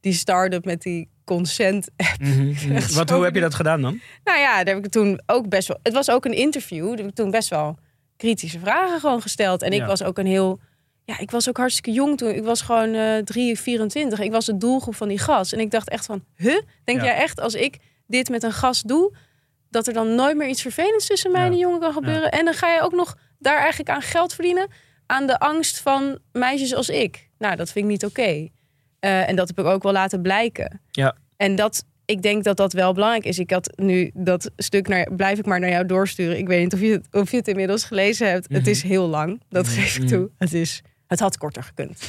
[0.00, 2.20] die start-up met die consent app.
[2.20, 2.80] Mhm, mhm.
[2.96, 4.00] Wat, hoe heb je dat gedaan dan?
[4.24, 5.78] Nou ja, daar heb ik toen ook best wel.
[5.82, 6.88] Het was ook een interview.
[6.88, 7.78] Daar heb ik toen best wel
[8.16, 9.62] kritische vragen gewoon gesteld.
[9.62, 9.86] En ik Ja.
[9.86, 10.60] was ook een heel.
[11.04, 12.30] Ja, ik was ook hartstikke jong toen.
[12.34, 14.18] Ik was gewoon eh 3, 24.
[14.20, 15.52] Ik was de doelgroep van die gast.
[15.52, 16.60] En ik dacht echt van, huh?
[16.84, 17.04] Denk Ja.
[17.04, 19.14] jij echt als ik dit met een gast doe,
[19.70, 22.30] dat er dan nooit meer iets vervelends tussen mij en die jongen kan gebeuren?
[22.30, 24.68] En dan ga je ook nog daar eigenlijk aan geld verdienen
[25.06, 27.28] aan de angst van meisjes als ik.
[27.38, 28.48] Nou, dat vind ik niet oké.
[29.04, 30.80] Eh, en dat heb ik ook wel laten blijken.
[30.90, 31.16] Ja.
[31.36, 33.38] En dat, ik denk dat dat wel belangrijk is.
[33.38, 36.38] Ik had nu dat stuk, naar, blijf ik maar naar jou doorsturen.
[36.38, 38.46] Ik weet niet of je het, of je het inmiddels gelezen hebt.
[38.48, 38.70] Het Mhm.
[38.70, 40.30] is heel lang, dat geef ik toe.
[40.38, 41.98] Het, is, het had korter gekund.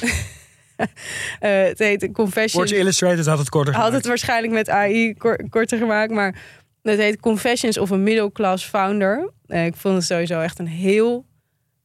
[1.40, 2.48] Eh, het heet Confession.
[2.66, 4.06] Sports Illustrated had het korter Had het gemaakt.
[4.06, 6.34] waarschijnlijk met AI kor- korter gemaakt, maar
[6.82, 9.30] het heet Confessions of a Middle Class Founder.
[9.46, 11.26] Eh, ik vond het sowieso echt een heel.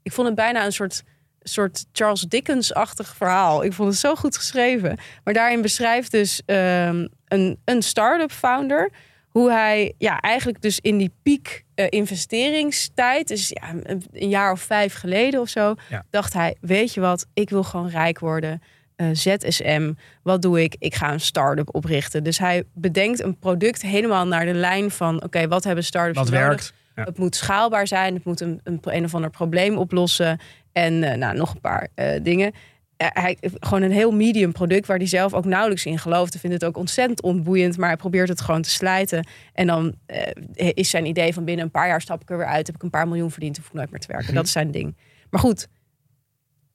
[0.04, 1.04] Ik vond het bijna een soort
[1.44, 3.64] soort Charles Dickens-achtig verhaal.
[3.64, 4.98] Ik vond het zo goed geschreven.
[5.24, 8.92] Maar daarin beschrijft dus ehm, een, een start-up founder
[9.30, 14.52] hoe hij ja, eigenlijk dus in die piek eh, investeringstijd, dus ja, een, een jaar
[14.52, 16.04] of vijf geleden of zo, Ja.
[16.10, 18.62] dacht hij: Weet je wat, ik wil gewoon rijk worden.
[18.96, 20.76] Eh, ZSM, wat doe ik?
[20.80, 22.24] Ik ga een start-up oprichten.
[22.24, 26.30] Dus hij bedenkt een product helemaal naar de lijn van: oké, wat hebben start-ups Wat
[26.30, 26.48] nodig?
[26.48, 26.74] werkt.
[26.96, 27.04] Ja.
[27.04, 30.40] Het moet schaalbaar zijn, het moet een, een, een of ander probleem oplossen.
[30.72, 32.52] En eh, nou, nog een paar eh, dingen.
[32.98, 36.32] Hij, gewoon een heel medium product waar hij zelf ook nauwelijks in gelooft.
[36.32, 39.28] Hij vindt het ook ontzettend ontboeiend, maar hij probeert het gewoon te slijten.
[39.54, 42.46] En dan eh, is zijn idee van binnen een paar jaar stap ik er weer
[42.46, 42.68] uit.
[42.68, 44.34] Heb ik een paar miljoen verdiend, hoef ik nooit meer te werken.
[44.34, 44.96] Dat is zijn ding.
[45.30, 45.68] Maar goed,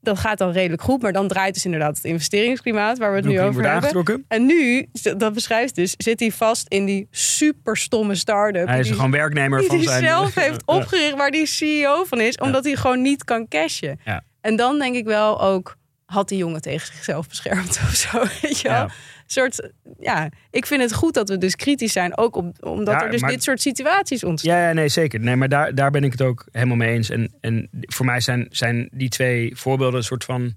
[0.07, 1.03] dat gaat dan redelijk goed.
[1.03, 3.71] Maar dan draait dus inderdaad het investeringsklimaat waar we het nu over hebben.
[3.83, 4.25] aangetrokken.
[4.29, 4.87] En nu,
[5.17, 8.67] dat beschrijft dus, zit hij vast in die super stomme start-up.
[8.67, 10.03] Hij is die- gewoon werknemer die van hij zijn...
[10.05, 10.75] zelf heeft Ja.
[10.75, 14.01] opgericht, waar die CEO van is, omdat hij gewoon niet kan cashen.
[14.05, 14.25] Ja.
[14.41, 15.77] En dan denk ik wel ook,
[16.07, 18.77] had die jongen tegen zichzelf beschermd of zo, weet je wel?
[18.77, 18.91] Ja.
[19.27, 19.71] Soort,
[20.01, 23.11] ja, ik vind het goed dat we dus kritisch zijn, ook om, omdat Ja, er
[23.11, 24.57] dus maar- dit soort situaties ontstaan.
[24.57, 25.21] Ja, ja, nee, zeker.
[25.21, 27.11] Nee, maar daar, daar ben ik het ook helemaal mee eens.
[27.11, 30.55] En, en voor mij zijn, zijn die twee voorbeelden een soort van...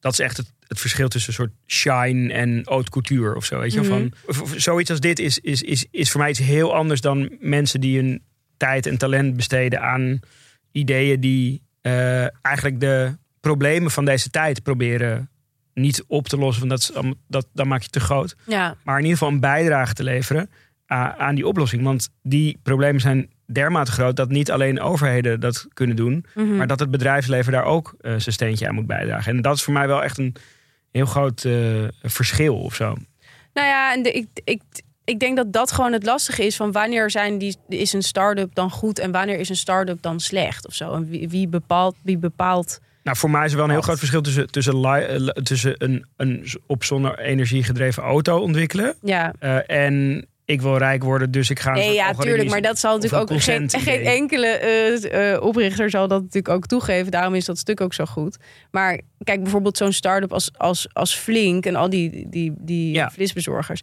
[0.00, 3.58] Dat is echt het, het verschil tussen een soort shine en haute couture of zo.
[3.58, 3.80] Weet je?
[3.80, 4.08] Mhm.
[4.26, 7.80] van, zoiets als dit is, is, is, is voor mij iets heel anders dan mensen
[7.80, 8.22] die hun
[8.56, 10.20] tijd en talent besteden aan
[10.72, 15.30] ideeën die eh, eigenlijk de problemen van deze tijd proberen
[15.74, 16.68] niet op te lossen.
[16.68, 19.40] Want dat, is, dat, dan maak je te groot Ja, maar in ieder geval een
[19.40, 20.50] bijdrage te leveren
[20.86, 21.82] aan, aan die oplossing.
[21.82, 26.56] Want die problemen zijn dermate groot dat niet alleen overheden dat kunnen doen, Mhm.
[26.56, 29.36] maar dat het bedrijfsleven daar ook eh, zijn steentje aan moet bijdragen.
[29.36, 30.34] En dat is voor mij wel echt een
[30.92, 31.52] heel groot eh,
[32.02, 32.96] verschil of zo.
[33.54, 34.62] Nou ja, en de, ik, ik,
[35.04, 38.54] ik denk dat dat gewoon het lastige is van wanneer zijn die, is een start-up
[38.54, 40.94] dan goed en wanneer is een start-up dan slecht of zo.
[40.94, 43.98] En wie, wie bepaalt, wie bepaalt Nou, voor mij is er wel een heel groot
[43.98, 49.58] verschil tussen, tussen, li- eh, tussen een, een op zonne-energie gedreven auto ontwikkelen ja, eh,
[49.86, 51.72] en ik wil rijk worden, dus ik ga.
[51.72, 52.48] Nee, ja, tuurlijk.
[52.50, 56.66] Maar dat zal natuurlijk ook geen, geen enkele eh, eh, oprichter zal dat natuurlijk ook
[56.66, 57.10] toegeven.
[57.10, 58.36] Daarom is dat stuk ook zo goed.
[58.70, 63.10] Maar kijk, bijvoorbeeld zo'n start-up als, als, als Flink en al die, die, die Ja.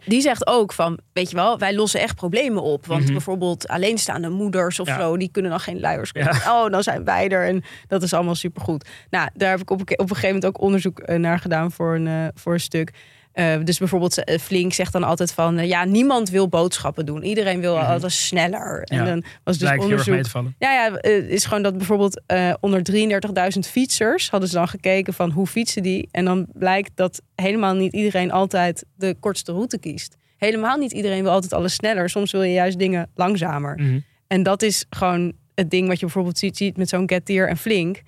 [0.06, 2.86] Die zegt ook van, weet je wel, wij lossen echt problemen op.
[2.86, 3.12] Want Mhm.
[3.12, 5.00] bijvoorbeeld alleenstaande moeders of Ja.
[5.00, 6.26] zo, die kunnen dan geen luiers Ja.
[6.26, 6.52] kopen.
[6.52, 7.46] Oh, dan zijn wij er.
[7.48, 8.90] En dat is allemaal supergoed.
[9.10, 11.72] Nou, daar heb ik op, een, op een gegeven moment ook onderzoek eh, naar gedaan
[11.72, 12.92] voor een, voor een stuk.
[13.38, 15.58] Eh, dus bijvoorbeeld eh, Flink zegt dan altijd van...
[15.58, 17.24] eh, ja, niemand wil boodschappen doen.
[17.24, 18.82] Iedereen wil altijd sneller.
[18.84, 19.06] En Ja.
[19.06, 20.16] dan was dus onderzoek...
[20.60, 22.22] Ja, ja, is gewoon dat bijvoorbeeld
[22.60, 24.30] onder 33.000 fietsers...
[24.30, 26.08] hadden ze dan gekeken van hoe fietsen die.
[26.12, 30.16] En dan blijkt dat helemaal niet iedereen altijd de kortste route kiest.
[30.38, 32.10] Helemaal niet iedereen wil altijd alles sneller.
[32.10, 33.76] Soms wil je juist dingen langzamer.
[33.80, 34.00] Mhm.
[34.28, 37.58] En dat is gewoon het ding wat je bijvoorbeeld ziet, ziet met zo'n Getir en
[37.58, 38.02] Flink.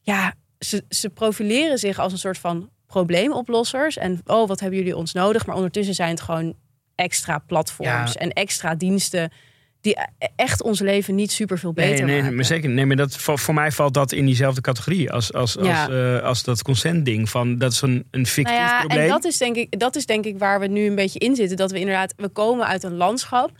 [0.00, 3.96] Ja, ze, ze profileren zich als een soort van probleemoplossers.
[3.96, 5.46] En oh, wat hebben jullie ons nodig?
[5.46, 6.54] Maar ondertussen zijn het gewoon
[6.94, 8.20] extra platforms Ja.
[8.20, 9.32] en extra diensten...
[9.80, 9.96] die
[10.36, 12.34] echt ons leven niet super veel beter nee, nee, maken.
[12.36, 12.68] maar zeker.
[12.70, 15.84] Nee, maar dat, voor, voor mij valt dat in diezelfde categorie als, als, Ja.
[15.84, 17.30] als, eh, als dat consent-ding.
[17.30, 19.02] Van, dat is een, een fictief Nou ja, probleem.
[19.02, 21.34] en dat is, denk ik, dat is denk ik waar we nu een beetje in
[21.36, 21.56] zitten.
[21.56, 23.50] Dat we inderdaad, we komen uit een landschap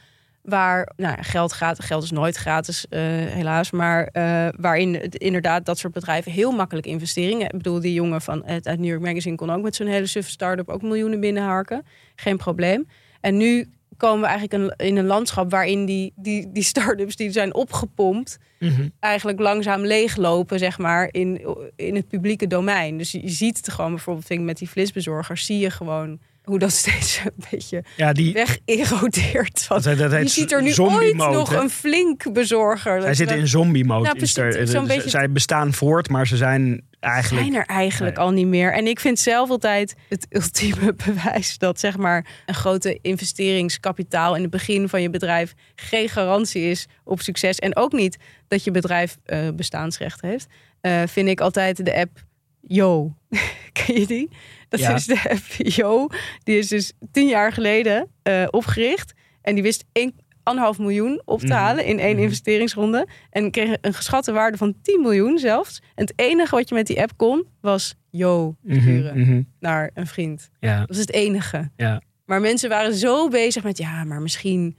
[0.49, 1.84] waar nou geld gaat.
[1.84, 3.70] Geld is nooit gratis, eh, helaas.
[3.70, 7.46] Maar eh, waarin het inderdaad dat soort bedrijven heel makkelijk investeringen.
[7.46, 10.07] Ik bedoel, die jongen van het uit New York Magazine kon ook met zo'n hele
[10.07, 11.86] suffe start-up ook miljoenen binnenharken.
[12.16, 12.88] Geen probleem.
[13.20, 17.55] En nu komen we eigenlijk in een landschap waarin die, die, die start-ups die zijn
[17.55, 18.88] opgepompt Mhm.
[19.01, 22.99] eigenlijk langzaam leeglopen, zeg maar, in, in het publieke domein.
[22.99, 26.18] Dus je, ziet het gewoon bijvoorbeeld met die flitsbezorgers, zie je gewoon
[26.49, 28.32] hoe dat steeds een beetje Ja, die,
[28.64, 29.68] wegerodeert.
[29.68, 33.03] dat, heet- dat Je ziet er nu ooit mode, nog een flink bezorger.
[33.03, 34.05] Zij zitten in zombie mode.
[34.05, 37.46] Nou, is er- beetje- Zij bestaan voort, maar ze zijn eigenlijk...
[37.46, 38.24] zijn er eigenlijk Nee.
[38.24, 38.72] al niet meer.
[38.72, 44.42] En ik vind zelf altijd het ultieme bewijs dat zeg maar een grote investeringskapitaal in
[44.42, 47.59] het begin van je bedrijf geen garantie is op succes.
[47.59, 48.16] En ook niet
[48.49, 50.46] dat je bedrijf eh, bestaansrecht heeft.
[50.80, 52.26] Eh, vind ik altijd de app
[52.69, 53.14] Yo.
[53.73, 54.29] Ken je die?
[54.69, 54.95] Dat Ja.
[54.95, 56.07] is de app Yo.
[56.43, 59.12] Die is dus tien jaar geleden eh, opgericht.
[59.43, 61.55] En die wist één- anderhalf miljoen op te Mhm.
[61.55, 62.23] halen in één Mhm.
[62.23, 63.07] investeringsronde.
[63.31, 65.83] En kreeg een geschatte waarde van 10 miljoen zelfs.
[65.95, 70.07] En het enige wat je met die app kon, was yo Mhm, sturen naar een
[70.07, 70.49] vriend.
[70.61, 71.71] Ja, Dat is het enige.
[71.77, 72.03] ja.
[72.25, 74.77] Maar mensen waren zo bezig met, ja, maar misschien,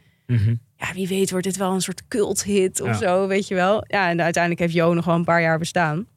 [0.75, 2.93] ja, wie weet wordt dit wel een soort culthit of Ja.
[2.93, 3.83] zo, weet je wel.
[3.87, 6.07] Ja, en uiteindelijk heeft Jo nog wel een paar jaar bestaan.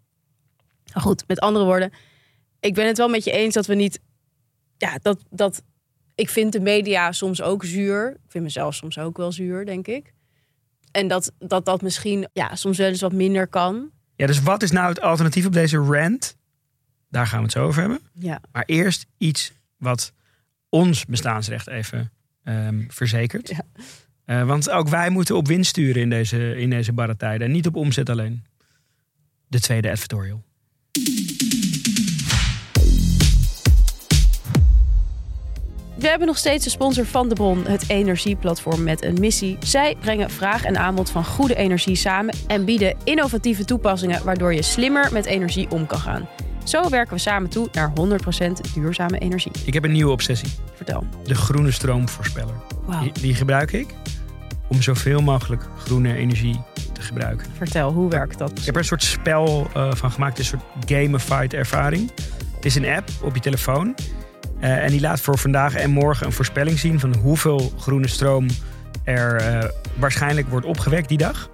[0.94, 1.92] Goed, met andere woorden,
[2.60, 4.00] ik ben het wel met je eens dat we niet,
[4.76, 5.62] ja, dat, dat,
[6.14, 8.10] ik vind de media soms ook zuur.
[8.10, 10.12] Ik vind mezelf soms ook wel zuur, denk ik.
[10.90, 13.90] En dat dat, dat misschien, ja, soms wel eens wat minder kan.
[14.16, 16.36] Ja, dus wat is nou het alternatief op deze rant?
[17.08, 18.00] Daar gaan we het zo over hebben.
[18.18, 18.40] Ja.
[18.52, 20.12] Maar eerst iets wat
[20.68, 22.12] ons bestaansrecht even
[22.44, 23.48] ehm, verzekert.
[23.48, 23.64] Ja.
[24.24, 27.46] Eh, want ook wij moeten op winst sturen in deze, in deze barre tijden.
[27.46, 28.44] En niet op omzet alleen.
[29.46, 30.42] De tweede advertorial.
[35.94, 39.56] We hebben nog steeds de sponsor van De Bron, het energieplatform met een missie.
[39.60, 44.62] Zij brengen vraag en aanbod van goede energie samen en bieden innovatieve toepassingen waardoor je
[44.62, 46.28] slimmer met energie om kan gaan.
[46.64, 47.92] Zo werken we samen toe naar
[48.38, 49.52] 100% duurzame energie.
[49.64, 50.50] Ik heb een nieuwe obsessie.
[50.74, 51.04] Vertel.
[51.24, 52.54] De groene stroomvoorspeller.
[53.00, 53.94] Die, die gebruik ik
[54.68, 56.60] om zoveel mogelijk groene energie
[57.02, 57.46] te gebruiken.
[57.56, 58.58] Vertel, hoe werkt dat?
[58.58, 60.38] Ik heb er een soort spel eh, van gemaakt.
[60.38, 62.10] Een soort gamified ervaring.
[62.54, 63.94] Het is een app op je telefoon.
[64.60, 68.46] Eh, en die laat voor vandaag en morgen een voorspelling zien van hoeveel groene stroom
[69.04, 71.50] er eh, waarschijnlijk wordt opgewekt die dag.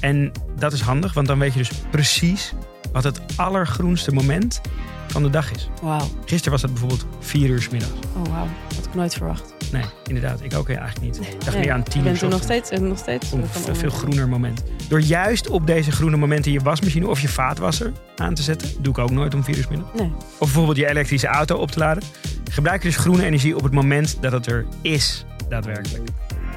[0.00, 2.52] En dat is handig, want dan weet je dus precies
[2.92, 4.60] wat het allergroenste moment
[5.06, 5.68] van de dag is.
[5.82, 6.08] Wauw.
[6.24, 7.92] Gisteren was het bijvoorbeeld vier uur 's middags.
[8.16, 8.48] Oh wauw.
[8.74, 9.51] Had ik nooit verwacht.
[9.72, 10.40] Nee, inderdaad.
[10.42, 11.16] Ik ook eigenlijk niet.
[11.16, 13.32] Ik dacht Nee, meer aan tien bent 's er nog steeds, en nog steeds.
[13.32, 14.62] Een eh, veel groener moment.
[14.88, 18.68] Door juist op deze groene momenten je wasmachine of je vaatwasser aan te zetten.
[18.78, 19.68] Doe ik ook nooit om middag.
[19.68, 20.12] Nee.
[20.16, 22.02] Of bijvoorbeeld je elektrische auto op te laden.
[22.50, 26.08] Gebruik je dus groene energie op het moment dat het er is, daadwerkelijk.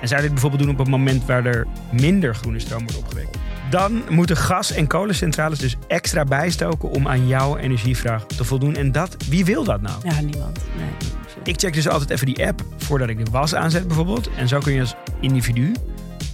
[0.02, 2.98] En zou je dit bijvoorbeeld doen op het moment waar er minder groene stroom wordt
[2.98, 3.38] opgewekt?
[3.70, 8.76] Dan moeten gas- en kolencentrales dus extra bijstoken om aan jouw energievraag te voldoen.
[8.76, 9.96] En dat, wie wil dat nou?
[10.04, 10.60] Ja, niemand.
[10.78, 11.10] Nee.
[11.46, 14.30] Ik check dus altijd even die app voordat ik de was aanzet bijvoorbeeld.
[14.36, 15.72] En zo kun je als individu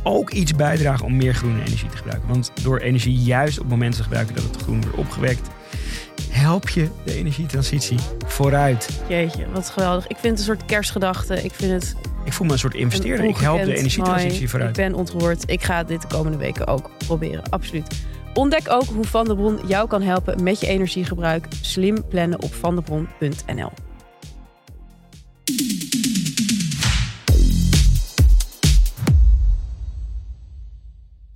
[0.04, 2.28] ook iets bijdragen om meer groene energie te gebruiken.
[2.28, 5.50] Want door energie juist op momenten te gebruiken dat het groen wordt opgewekt,
[6.30, 7.98] help je de energietransitie
[8.28, 9.02] vooruit.
[9.08, 10.08] Jeetje, wat geweldig.
[10.08, 11.44] Ik vind het een soort kerstgedachte.
[11.44, 11.96] Ik vind het
[12.26, 13.26] Ik voel me een soort een investeerder.
[13.26, 14.48] Ik help de energietransitie mooi.
[14.48, 14.78] vooruit.
[14.78, 15.44] Ik ben ontroerd.
[15.46, 17.50] Ik ga dit de komende weken ook proberen.
[17.50, 18.06] Absoluut.
[18.34, 21.48] Ontdek ook hoe Van der Bron jou kan helpen met je energiegebruik.
[21.62, 23.72] Slim plannen op vandebron.nl.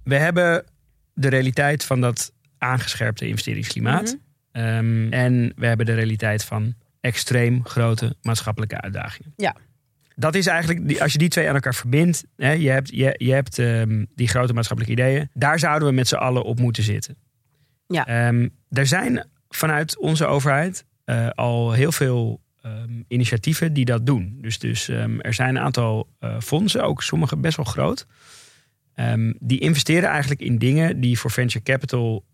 [0.03, 0.65] We hebben
[1.13, 4.17] de realiteit van dat aangescherpte investeringsklimaat.
[4.51, 4.65] Mhm.
[4.65, 9.33] Ehm, en we hebben de realiteit van extreem grote maatschappelijke uitdagingen.
[9.35, 9.55] Ja.
[10.15, 13.33] Dat is eigenlijk, als je die twee aan elkaar verbindt, hè, je hebt, je, je
[13.33, 17.17] hebt ehm, die grote maatschappelijke ideeën, daar zouden we met z'n allen op moeten zitten.
[17.87, 18.07] Ja.
[18.07, 24.38] Ehm, er zijn vanuit onze overheid eh, al heel veel ehm, initiatieven die dat doen.
[24.41, 28.05] Dus, dus ehm, er zijn een aantal eh, fondsen, ook sommige best wel groot.
[28.93, 32.26] Ehm, die investeren eigenlijk in dingen die voor venture capital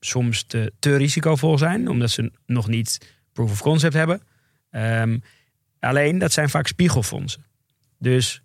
[0.00, 4.22] soms te, te risicovol zijn, omdat ze nog niet proof of concept hebben.
[5.80, 7.44] Alleen dat zijn vaak spiegelfondsen.
[7.98, 8.42] Dus,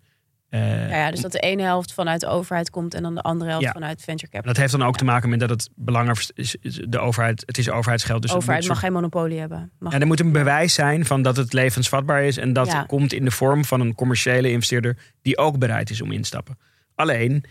[0.56, 3.20] eh, Ja, ja, dus dat de ene helft vanuit de overheid komt en dan de
[3.22, 3.72] andere helft Ja.
[3.72, 4.52] vanuit venture capital.
[4.52, 4.98] dat heeft dan ook Ja.
[4.98, 6.56] te maken met dat het belangrijk is.
[6.88, 8.22] De overheid, het is overheidsgeld.
[8.22, 9.70] Dus de overheid mag geen monopolie hebben.
[9.78, 12.36] Mag En er moet een bewijs zijn van dat het levensvatbaar is.
[12.36, 16.12] En dat komt in de vorm van een commerciële investeerder die ook bereid is om
[16.12, 16.58] in te stappen.
[16.94, 17.44] Alleen,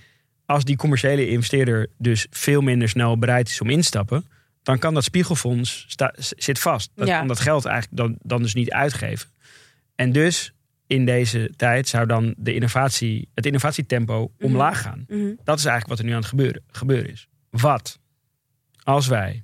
[0.45, 4.25] als die commerciële investeerder dus veel minder snel bereid is om in te stappen,
[4.63, 6.91] dan kan dat spiegelfonds sta- zit vast.
[6.95, 9.29] Dat kan dat geld eigenlijk dan, dan dus niet uitgeven.
[9.95, 10.53] En dus
[10.87, 14.45] in deze tijd zou dan de innovatie, het innovatietempo Mhm.
[14.45, 15.05] omlaag gaan.
[15.07, 15.33] Mhm.
[15.43, 17.27] Dat is eigenlijk wat er nu aan het gebeuren, gebeuren is.
[17.49, 17.99] Wat
[18.83, 19.43] als wij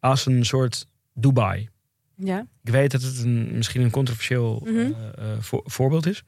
[0.00, 1.68] als een soort Dubai
[2.14, 2.46] Ja.
[2.62, 4.76] ik weet dat het een, misschien een controversieel Mhm.
[4.78, 4.92] eh,
[5.32, 6.22] eh, voor- voorbeeld is.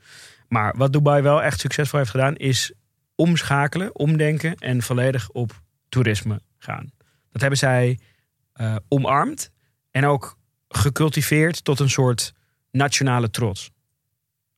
[0.48, 2.72] Maar wat Dubai wel echt succesvol heeft gedaan, is
[3.14, 6.90] omschakelen, omdenken en volledig op toerisme gaan.
[7.30, 7.98] Dat hebben zij
[8.52, 9.50] eh, omarmd
[9.90, 10.38] en ook
[10.68, 12.32] gecultiveerd tot een soort
[12.70, 13.70] nationale trots.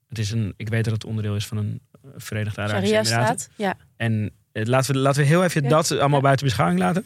[0.08, 3.48] Het is een, ik weet dat het onderdeel is van een eh, Verenigde Arabische Emiraten.
[3.56, 3.74] Ja.
[3.96, 5.68] En eh, laten, we, laten we heel even Ja.
[5.68, 6.20] dat allemaal Ja.
[6.20, 7.04] buiten beschouwing laten.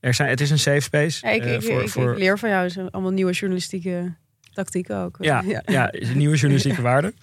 [0.00, 1.26] Er zijn, het is een safe space.
[1.26, 4.14] Ja, ik, eh, ik, voor, ik, voor, ik leer van jou allemaal nieuwe journalistieke
[4.52, 5.16] tactieken ook.
[5.20, 5.88] Ja, ja.
[5.92, 7.14] een nieuwe journalistieke waarde.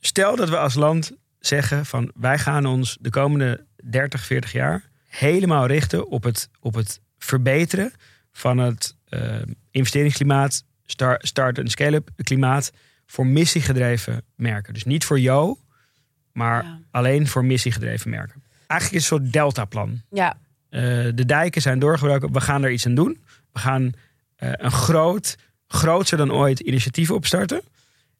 [0.00, 4.88] Stel dat we als land zeggen van wij gaan ons de komende 30, 40 jaar
[5.08, 7.92] helemaal richten op het, op het verbeteren
[8.32, 8.96] van het
[9.70, 12.72] investeringsklimaat, star- start- en scale-up klimaat
[13.06, 14.74] voor missiegedreven merken.
[14.74, 15.56] Dus niet voor jou,
[16.32, 16.78] maar Ja.
[16.90, 18.42] alleen voor missiegedreven merken.
[18.66, 20.02] Eigenlijk is het een soort deltaplan.
[20.10, 20.36] Ja,
[20.68, 20.82] Eh,
[21.14, 22.32] de dijken zijn doorgebroken.
[22.32, 23.20] We gaan er iets aan doen.
[23.52, 23.92] We gaan
[24.36, 25.36] eh, een groot,
[25.66, 27.60] groter dan ooit initiatief opstarten.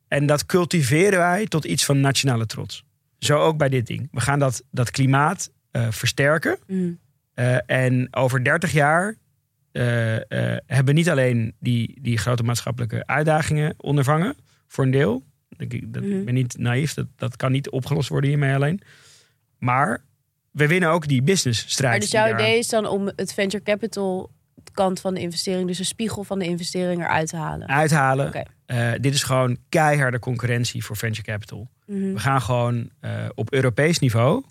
[0.09, 2.85] En dat cultiveren wij tot iets van nationale trots.
[3.19, 4.09] Zo ook bij dit ding.
[4.13, 6.59] We gaan dat, dat klimaat eh, versterken.
[6.67, 6.99] Mm.
[7.67, 9.17] En over 30 jaar
[10.67, 14.37] hebben we niet alleen die, die grote maatschappelijke uitdagingen ondervangen.
[14.67, 15.23] Voor een deel.
[15.57, 16.19] Ik, dat, Mhm.
[16.19, 16.95] ik ben niet naïef.
[16.95, 18.81] Dat, dat kan niet opgelost worden hiermee alleen.
[19.59, 20.03] Maar
[20.51, 21.93] we winnen ook die business strijd.
[21.93, 24.31] Maar dus jouw idee is dan om het venture capital
[24.73, 27.69] kant van de investering, dus een spiegel van de investering eruit te halen.
[27.69, 28.47] uithalen.
[28.67, 31.69] Eh, dit is gewoon keiharde concurrentie voor venture capital.
[31.87, 32.13] Mhm.
[32.13, 34.45] We gaan gewoon eh, op Europees niveau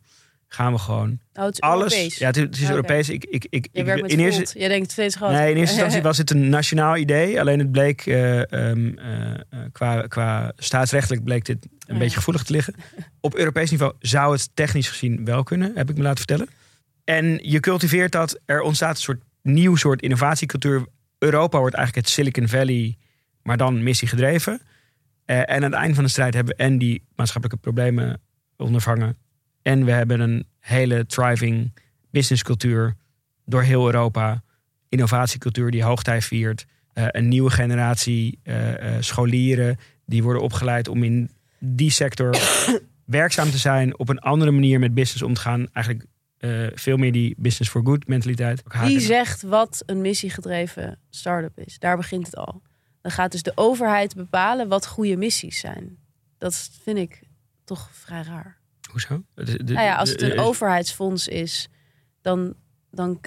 [0.55, 1.93] gaan we gewoon Oh, het is alles.
[1.93, 2.17] Europees.
[2.17, 2.71] Ja, het, het is Oké.
[2.71, 3.09] Europees.
[3.09, 4.59] Ik, ik, ik, Je ik, werkt met in eerste.
[4.59, 5.31] Jij denkt steeds groot.
[5.31, 7.39] Nee, in eerste instantie was het een nationaal idee.
[7.39, 9.39] Alleen het bleek eh, ehm, eh, eh,
[9.71, 11.99] qua, qua staatsrechtelijk bleek dit een ja.
[11.99, 12.75] beetje gevoelig te liggen.
[13.19, 16.47] Op Europees niveau zou het technisch gezien wel kunnen, heb ik me laten vertellen.
[17.03, 20.85] En je cultiveert dat, er ontstaat een soort nieuw soort innovatiecultuur.
[21.17, 22.97] Europa wordt eigenlijk het Silicon Valley,
[23.41, 24.61] maar dan missiegedreven.
[25.25, 28.21] Eh, en aan het einde van de strijd hebben we en die maatschappelijke problemen
[28.57, 29.17] ondervangen.
[29.65, 31.73] En we hebben een hele thriving
[32.11, 32.95] businesscultuur
[33.45, 34.43] door heel Europa.
[34.89, 36.65] Innovatiecultuur die hoogtij viert.
[36.93, 42.37] Eh, een nieuwe generatie eh, eh, scholieren die worden opgeleid om in die sector
[43.05, 43.99] werkzaam te zijn.
[43.99, 45.67] Op een andere manier met business om te gaan.
[45.73, 46.05] Eigenlijk
[46.75, 48.63] veel meer die business for good mentaliteit.
[48.81, 51.79] Wie zegt wat een missiegedreven start-up is?
[51.79, 52.61] Daar begint het al.
[53.01, 55.97] Dan gaat dus de overheid bepalen wat goede missies zijn.
[56.37, 57.21] Dat vind ik
[57.63, 58.63] toch vrij raar.
[58.95, 59.23] Hoezo?
[59.33, 61.67] De- de- Nou ja, als het een overheidsfonds is,
[62.21, 62.53] dan,
[62.91, 63.19] dan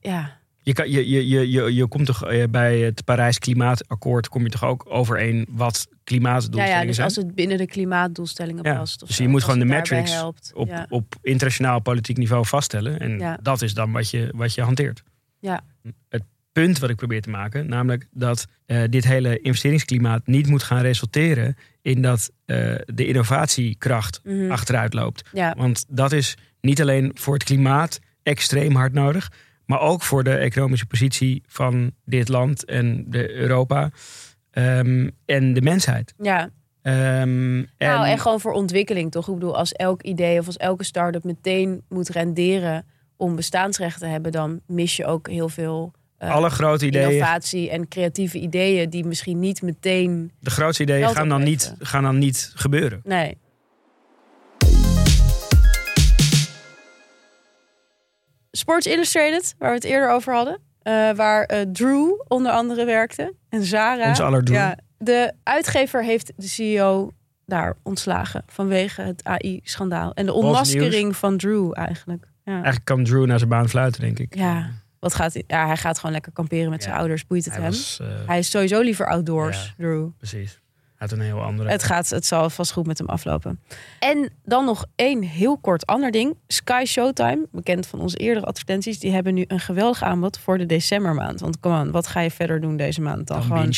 [0.00, 0.38] ja.
[0.62, 4.42] Je, kan, je, je, je, je, je komt toch eh, bij het Parijs Klimaatakkoord kom
[4.42, 7.06] je toch ook overeen wat Ja, klimaatdoelstellingen ja, dus zijn?
[7.08, 9.02] als het binnen de klimaatdoelstellingen Ja, past.
[9.02, 10.50] Of dus zo, je moet gewoon de metrics helpt.
[10.54, 10.86] op, ja.
[10.88, 12.98] op internationaal politiek niveau vaststellen.
[13.00, 13.38] En Ja.
[13.42, 15.02] dat is dan wat je, wat je hanteert.
[15.38, 15.60] Ja.
[16.08, 16.22] Het
[16.54, 20.80] punt wat ik probeer te maken, namelijk dat eh, dit hele investeringsklimaat niet moet gaan
[20.80, 24.50] resulteren in dat eh, de innovatiekracht Mhm.
[24.50, 25.28] achteruit loopt.
[25.32, 25.54] ja.
[25.56, 29.32] Want dat is niet alleen voor het klimaat extreem hard nodig,
[29.66, 33.90] maar ook voor de economische positie van dit land en de Europa
[34.50, 36.14] ehm, en de mensheid.
[36.18, 36.50] ja.
[36.82, 39.28] Ehm, Nou, en gewoon voor ontwikkeling toch?
[39.28, 42.84] Ik bedoel, als elk idee of als elke start-up meteen moet renderen
[43.16, 47.88] om bestaansrecht te hebben, dan mis je ook heel veel alle grote ideeën, innovatie en
[47.88, 50.32] creatieve ideeën die misschien niet meteen.
[50.40, 53.00] de grootste ideeën gaan dan, niet, gaan dan niet gebeuren.
[53.04, 53.36] Nee.
[58.50, 60.58] Sports Illustrated, waar we het eerder over hadden.
[60.82, 63.34] eh, waar eh, Drew onder andere werkte.
[63.48, 64.08] En Zara.
[64.08, 64.56] Onze aller Drew.
[64.56, 67.10] Ja, de uitgever heeft de CEO
[67.46, 70.12] daar ontslagen vanwege het AI-schandaal.
[70.14, 72.26] En de onmaskering van Drew eigenlijk.
[72.44, 72.52] Ja.
[72.52, 74.34] Eigenlijk kan Drew naar zijn baan fluiten, denk ik.
[74.34, 74.70] ja.
[75.04, 77.00] Wat gaat hij, ja, hij gaat gewoon lekker kamperen met zijn Ja.
[77.00, 77.26] ouders.
[77.26, 77.72] Boeit het Hij hem?
[77.72, 80.08] was, eh, Hij is sowieso liever outdoors, Drew.
[80.18, 80.60] precies.
[80.98, 81.70] Uit een heel andere.
[81.70, 83.60] Het, gaat, het zal vast goed met hem aflopen.
[83.98, 86.36] En dan nog één heel kort ander ding.
[86.46, 90.66] Sky Showtime, bekend van onze eerdere advertenties, die hebben nu een geweldig aanbod voor de
[90.66, 91.40] decembermaand.
[91.40, 93.36] Want kom aan, wat ga je verder doen deze maand dan?
[93.36, 93.72] dan gewoon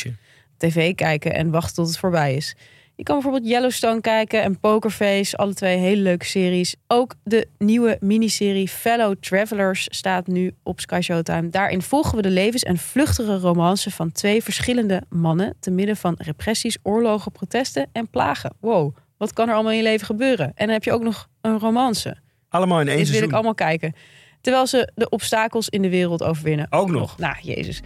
[0.57, 2.57] tv kijken en wachten tot het voorbij is.
[2.97, 6.77] Je kan bijvoorbeeld Yellowstone kijken en Pokerface, alle twee hele leuke series.
[6.87, 11.49] Ook de nieuwe miniserie Fellow Travelers staat nu op Sky Showtime.
[11.49, 15.57] Daarin volgen we de levens- en vluchtige romance van twee verschillende mannen...
[15.61, 18.53] te midden van repressies, oorlogen, protesten en plagen.
[18.61, 20.47] Wow, wat kan er allemaal in je leven gebeuren?
[20.47, 22.17] En dan heb je ook nog een romance.
[22.49, 23.29] Allemaal in één Dit wil seizoen.
[23.29, 23.95] ik allemaal kijken.
[24.41, 26.67] Terwijl ze de obstakels in de wereld overwinnen.
[26.71, 27.19] Ook nog.
[27.19, 27.83] Nou, jezus.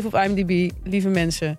[0.00, 0.70] 7,7 op IMDb.
[0.84, 1.56] Lieve mensen,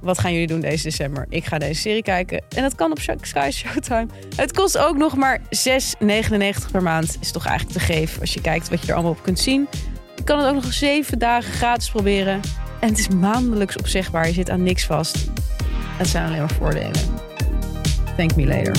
[0.00, 1.26] wat gaan jullie doen deze december?
[1.28, 2.42] Ik ga deze serie kijken.
[2.56, 4.06] En dat kan op Sky Showtime.
[4.36, 5.46] Het kost ook nog maar 6,99
[6.72, 7.16] per maand.
[7.20, 9.68] Is toch eigenlijk te geef als je kijkt wat je er allemaal op kunt zien.
[10.16, 12.40] Je kan het ook nog 7 dagen gratis proberen.
[12.80, 14.26] En het is maandelijks opzegbaar.
[14.26, 15.30] Je zit aan niks vast.
[15.96, 16.92] Het zijn alleen maar voordelen.
[18.16, 18.76] Thank me later.